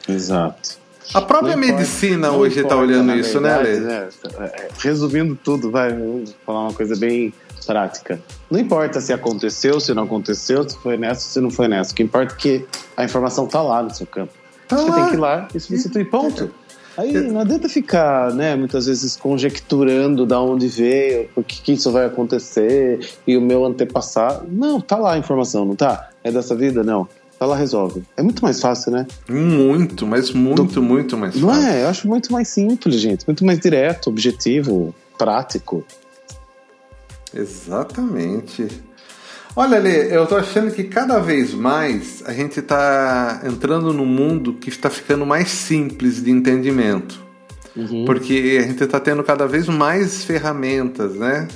Exato. 0.09 0.79
A 1.13 1.21
própria 1.21 1.57
não 1.57 1.61
medicina 1.61 2.31
hoje 2.33 2.61
está 2.61 2.77
olhando 2.77 3.15
isso, 3.15 3.41
né, 3.41 3.63
verdade, 3.63 3.81
né, 3.81 4.09
Lê? 4.39 4.47
É, 4.47 4.69
resumindo 4.79 5.37
tudo, 5.43 5.71
vai 5.71 5.91
falar 6.45 6.61
uma 6.61 6.73
coisa 6.73 6.97
bem 6.97 7.33
prática. 7.67 8.21
Não 8.51 8.59
importa 8.59 9.01
se 9.01 9.13
aconteceu, 9.13 9.81
se 9.81 9.93
não 9.95 10.05
aconteceu, 10.05 10.69
se 10.69 10.77
foi 10.79 10.97
nessa, 10.97 11.21
se 11.21 11.41
não 11.41 11.51
foi 11.51 11.69
nessa. 11.69 11.93
O 11.93 11.95
que 11.95 12.03
importa 12.03 12.35
é 12.35 12.37
que 12.37 12.67
a 12.97 13.05
informação 13.05 13.47
está 13.47 13.63
lá 13.63 13.83
no 13.83 13.95
seu 13.95 14.07
campo. 14.07 14.33
Tá 14.67 14.77
você 14.77 14.91
lá. 14.91 14.95
tem 14.95 15.07
que 15.07 15.15
ir 15.15 15.19
lá 15.19 15.49
e 15.55 15.61
substituir, 15.61 16.05
ponto. 16.11 16.51
Aí 16.99 17.13
não 17.13 17.41
adianta 17.41 17.69
ficar, 17.69 18.35
né, 18.35 18.57
muitas 18.57 18.87
vezes 18.87 19.15
conjecturando 19.15 20.27
da 20.27 20.41
onde 20.41 20.67
veio, 20.67 21.29
por 21.29 21.45
que, 21.45 21.63
que 21.63 21.73
isso 21.75 21.93
vai 21.93 22.05
acontecer 22.05 22.99
e 23.25 23.37
o 23.37 23.41
meu 23.41 23.65
antepassado. 23.65 24.49
Não, 24.51 24.81
tá 24.81 24.97
lá 24.97 25.13
a 25.13 25.19
informação, 25.19 25.65
não 25.65 25.77
tá? 25.77 26.11
É 26.25 26.33
dessa 26.33 26.57
vida? 26.57 26.83
Não. 26.83 27.09
Tá 27.39 27.47
lá, 27.47 27.55
resolve. 27.55 28.03
É 28.17 28.23
muito 28.23 28.43
mais 28.43 28.61
fácil, 28.61 28.91
né? 28.91 29.07
Muito, 29.29 30.05
mas 30.05 30.33
muito, 30.33 30.65
Do... 30.65 30.83
muito 30.83 31.17
mais 31.17 31.35
fácil. 31.35 31.47
Não 31.47 31.55
é? 31.55 31.85
Eu 31.85 31.89
acho 31.89 32.09
muito 32.09 32.33
mais 32.33 32.49
simples, 32.49 32.97
gente. 32.97 33.25
Muito 33.29 33.45
mais 33.45 33.61
direto, 33.61 34.09
objetivo, 34.11 34.93
prático. 35.17 35.85
Exatamente. 37.33 38.67
Olha, 39.61 39.81
Lê, 39.81 40.16
eu 40.16 40.25
tô 40.25 40.37
achando 40.37 40.71
que 40.71 40.85
cada 40.85 41.18
vez 41.18 41.53
mais 41.53 42.23
a 42.25 42.33
gente 42.33 42.61
está 42.61 43.40
entrando 43.44 43.92
num 43.92 44.07
mundo 44.07 44.53
que 44.53 44.68
está 44.68 44.88
ficando 44.88 45.27
mais 45.27 45.49
simples 45.49 46.23
de 46.23 46.31
entendimento. 46.31 47.21
Uhum. 47.75 48.05
Porque 48.05 48.57
a 48.61 48.62
gente 48.64 48.85
está 48.85 49.01
tendo 49.01 49.25
cada 49.25 49.49
vez 49.49 49.66
mais 49.66 50.23
ferramentas, 50.23 51.16
né? 51.16 51.49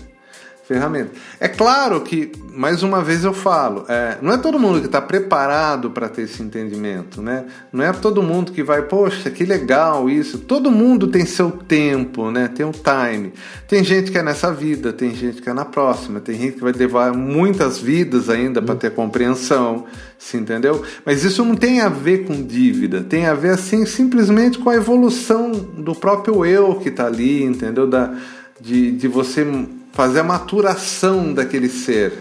Ferramenta. 0.72 1.11
É 1.38 1.48
claro 1.48 2.00
que, 2.00 2.32
mais 2.54 2.82
uma 2.82 3.02
vez 3.02 3.24
eu 3.24 3.35
falo, 3.35 3.85
é, 3.88 4.16
não 4.22 4.32
é 4.32 4.38
todo 4.38 4.58
mundo 4.58 4.80
que 4.80 4.87
está 4.87 5.00
preparado 5.00 5.90
para 5.90 6.08
ter 6.08 6.22
esse 6.22 6.42
entendimento, 6.42 7.20
né? 7.20 7.44
Não 7.72 7.85
é 7.85 7.92
todo 7.92 8.22
mundo 8.22 8.52
que 8.52 8.62
vai, 8.62 8.82
poxa, 8.82 9.30
que 9.30 9.44
legal 9.44 10.08
isso. 10.08 10.38
Todo 10.38 10.70
mundo 10.70 11.08
tem 11.08 11.26
seu 11.26 11.50
tempo, 11.50 12.30
né? 12.30 12.48
Tem 12.48 12.64
um 12.64 12.72
time. 12.72 13.32
Tem 13.68 13.85
gente 13.85 14.11
que 14.11 14.18
é 14.18 14.22
nessa 14.22 14.52
vida, 14.52 14.92
tem 14.92 15.14
gente 15.14 15.42
que 15.42 15.48
é 15.48 15.52
na 15.52 15.64
próxima, 15.64 16.20
tem 16.20 16.38
gente 16.38 16.54
que 16.54 16.62
vai 16.62 16.72
levar 16.72 17.12
muitas 17.12 17.78
vidas 17.78 18.30
ainda 18.30 18.62
para 18.62 18.74
ter 18.74 18.92
compreensão, 18.92 19.85
se 20.18 20.37
entendeu? 20.37 20.82
Mas 21.04 21.24
isso 21.24 21.44
não 21.44 21.54
tem 21.54 21.80
a 21.80 21.88
ver 21.88 22.24
com 22.24 22.42
dívida, 22.42 23.02
tem 23.02 23.26
a 23.26 23.35
ver 23.35 23.50
assim 23.50 23.85
simplesmente 23.85 24.58
com 24.58 24.70
a 24.70 24.76
evolução 24.76 25.50
do 25.50 25.94
próprio 25.94 26.44
eu 26.46 26.76
que 26.76 26.88
está 26.88 27.06
ali, 27.06 27.42
entendeu? 27.42 27.87
Da, 27.87 28.14
de, 28.61 28.92
de 28.92 29.08
você 29.08 29.44
fazer 29.92 30.20
a 30.20 30.24
maturação 30.24 31.33
daquele 31.33 31.68
ser. 31.68 32.18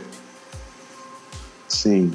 Sim. 1.67 2.11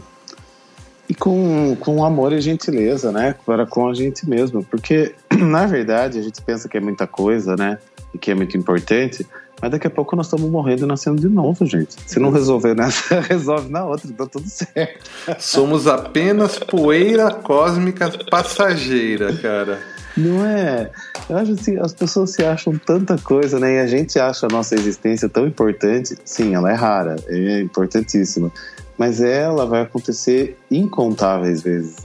E 1.08 1.14
com, 1.14 1.76
com 1.80 2.04
amor 2.04 2.32
e 2.32 2.40
gentileza, 2.40 3.12
né? 3.12 3.34
Para 3.44 3.66
com 3.66 3.88
a 3.88 3.94
gente 3.94 4.28
mesmo. 4.28 4.64
Porque, 4.64 5.14
na 5.32 5.66
verdade, 5.66 6.18
a 6.18 6.22
gente 6.22 6.42
pensa 6.42 6.68
que 6.68 6.76
é 6.76 6.80
muita 6.80 7.06
coisa, 7.06 7.56
né? 7.56 7.78
E 8.12 8.18
que 8.18 8.30
é 8.30 8.34
muito 8.34 8.56
importante. 8.56 9.26
Mas 9.60 9.70
daqui 9.70 9.86
a 9.86 9.90
pouco 9.90 10.14
nós 10.14 10.26
estamos 10.26 10.50
morrendo 10.50 10.84
e 10.84 10.88
nascendo 10.88 11.20
de 11.20 11.28
novo, 11.28 11.64
gente. 11.64 11.96
Se 12.06 12.18
não 12.18 12.30
resolver 12.30 12.74
nessa, 12.74 13.20
resolve 13.26 13.70
na 13.70 13.86
outra, 13.86 14.08
então 14.10 14.26
tudo 14.26 14.46
certo. 14.48 15.10
Somos 15.38 15.86
apenas 15.86 16.58
poeira 16.58 17.30
cósmica 17.32 18.10
passageira, 18.30 19.34
cara. 19.36 19.95
Não 20.16 20.44
é? 20.44 20.90
Eu 21.28 21.36
acho 21.36 21.52
assim, 21.52 21.78
as 21.78 21.92
pessoas 21.92 22.30
se 22.30 22.42
acham 22.42 22.78
tanta 22.78 23.18
coisa, 23.18 23.60
né? 23.60 23.74
E 23.74 23.78
a 23.80 23.86
gente 23.86 24.18
acha 24.18 24.46
a 24.46 24.48
nossa 24.48 24.74
existência 24.74 25.28
tão 25.28 25.46
importante. 25.46 26.16
Sim, 26.24 26.54
ela 26.54 26.70
é 26.70 26.74
rara, 26.74 27.16
é 27.28 27.60
importantíssima. 27.60 28.50
Mas 28.96 29.20
ela 29.20 29.66
vai 29.66 29.82
acontecer 29.82 30.56
incontáveis 30.70 31.60
vezes. 31.62 31.96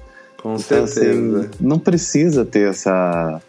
Com 0.41 0.55
então, 0.55 0.83
assim, 0.83 0.93
certeza. 0.93 1.39
Assim, 1.39 1.49
não 1.59 1.79
precisa 1.79 2.43
ter 2.43 2.69
essa 2.69 3.41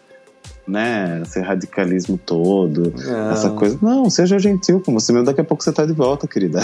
né, 0.65 1.21
esse 1.23 1.41
radicalismo 1.41 2.17
todo, 2.17 2.93
não. 2.95 3.31
essa 3.31 3.49
coisa. 3.49 3.77
Não, 3.81 4.09
seja 4.09 4.39
gentil 4.39 4.79
com 4.79 4.93
você 4.93 5.11
mesmo. 5.11 5.25
Daqui 5.25 5.41
a 5.41 5.43
pouco 5.43 5.63
você 5.63 5.71
tá 5.71 5.85
de 5.85 5.93
volta, 5.93 6.27
querida. 6.27 6.61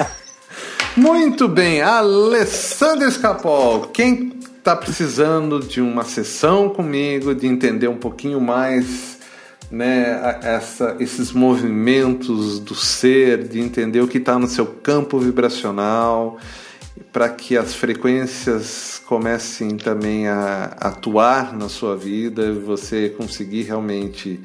Muito 0.96 1.48
bem, 1.48 1.80
Alessandra 1.80 3.08
Escapol. 3.08 3.82
Quem 3.92 4.39
está 4.60 4.76
precisando 4.76 5.58
de 5.58 5.80
uma 5.80 6.04
sessão 6.04 6.68
comigo, 6.68 7.34
de 7.34 7.46
entender 7.46 7.88
um 7.88 7.96
pouquinho 7.96 8.38
mais 8.38 9.18
né, 9.70 10.38
essa, 10.42 10.96
esses 11.00 11.32
movimentos 11.32 12.60
do 12.60 12.74
ser, 12.74 13.48
de 13.48 13.58
entender 13.58 14.02
o 14.02 14.06
que 14.06 14.18
está 14.18 14.38
no 14.38 14.46
seu 14.46 14.66
campo 14.66 15.18
vibracional, 15.18 16.38
para 17.10 17.30
que 17.30 17.56
as 17.56 17.74
frequências 17.74 19.00
comecem 19.06 19.78
também 19.78 20.28
a 20.28 20.76
atuar 20.78 21.56
na 21.56 21.70
sua 21.70 21.96
vida, 21.96 22.52
você 22.52 23.08
conseguir 23.08 23.62
realmente 23.62 24.40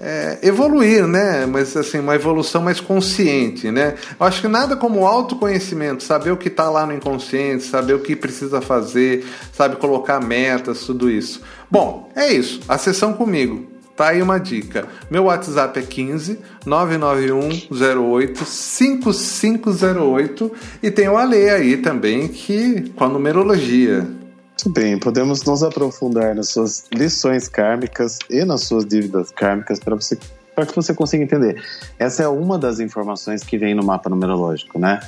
é, 0.00 0.38
evoluir, 0.42 1.06
né? 1.06 1.46
Mas 1.46 1.76
assim, 1.76 1.98
uma 1.98 2.14
evolução 2.14 2.62
mais 2.62 2.80
consciente, 2.80 3.70
né? 3.70 3.94
Eu 4.18 4.26
acho 4.26 4.40
que 4.40 4.48
nada 4.48 4.74
como 4.74 5.06
autoconhecimento, 5.06 6.02
saber 6.02 6.30
o 6.30 6.36
que 6.36 6.48
está 6.48 6.70
lá 6.70 6.86
no 6.86 6.94
inconsciente, 6.94 7.64
saber 7.64 7.94
o 7.94 8.00
que 8.00 8.16
precisa 8.16 8.62
fazer, 8.62 9.26
sabe, 9.52 9.76
colocar 9.76 10.20
metas, 10.20 10.80
tudo 10.80 11.10
isso. 11.10 11.42
Bom, 11.70 12.10
é 12.16 12.32
isso. 12.32 12.60
A 12.66 12.78
sessão 12.78 13.12
comigo. 13.12 13.68
Tá 13.94 14.08
aí 14.08 14.22
uma 14.22 14.40
dica. 14.40 14.88
Meu 15.10 15.24
WhatsApp 15.24 15.78
é 15.78 15.82
15 15.82 16.38
991 16.64 18.02
08 18.02 18.44
5508 18.46 20.50
e 20.82 20.90
tem 20.90 21.06
o 21.06 21.18
Ale 21.18 21.50
aí 21.50 21.76
também 21.76 22.26
que 22.26 22.90
com 22.96 23.04
a 23.04 23.08
numerologia. 23.08 24.19
Bem, 24.66 24.98
podemos 24.98 25.42
nos 25.44 25.62
aprofundar 25.62 26.34
nas 26.34 26.50
suas 26.50 26.84
lições 26.92 27.48
kármicas 27.48 28.18
e 28.28 28.44
nas 28.44 28.64
suas 28.64 28.84
dívidas 28.84 29.30
kármicas 29.30 29.80
para 29.80 29.94
você 29.94 30.18
para 30.54 30.66
que 30.66 30.74
você 30.74 30.92
consiga 30.92 31.24
entender. 31.24 31.62
Essa 31.98 32.24
é 32.24 32.28
uma 32.28 32.58
das 32.58 32.80
informações 32.80 33.42
que 33.42 33.56
vem 33.56 33.74
no 33.74 33.82
mapa 33.82 34.10
numerológico, 34.10 34.78
né? 34.78 35.00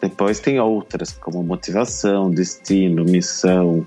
Depois 0.00 0.40
tem 0.40 0.58
outras, 0.58 1.12
como 1.12 1.42
motivação, 1.42 2.30
destino, 2.30 3.04
missão, 3.04 3.86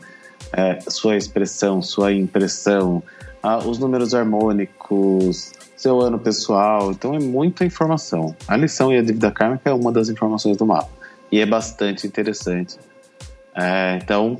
é, 0.54 0.80
sua 0.88 1.18
expressão, 1.18 1.82
sua 1.82 2.14
impressão, 2.14 3.04
os 3.66 3.80
números 3.80 4.14
harmônicos, 4.14 5.52
seu 5.76 6.00
ano 6.00 6.20
pessoal. 6.20 6.92
Então 6.92 7.14
é 7.14 7.20
muita 7.20 7.66
informação. 7.66 8.36
A 8.48 8.56
lição 8.56 8.94
e 8.94 8.98
a 8.98 9.02
dívida 9.02 9.32
kármica 9.32 9.70
é 9.70 9.74
uma 9.74 9.92
das 9.92 10.08
informações 10.08 10.56
do 10.56 10.66
mapa. 10.66 10.90
E 11.32 11.40
é 11.40 11.46
bastante 11.46 12.08
interessante. 12.08 12.78
É, 13.56 14.00
então, 14.02 14.40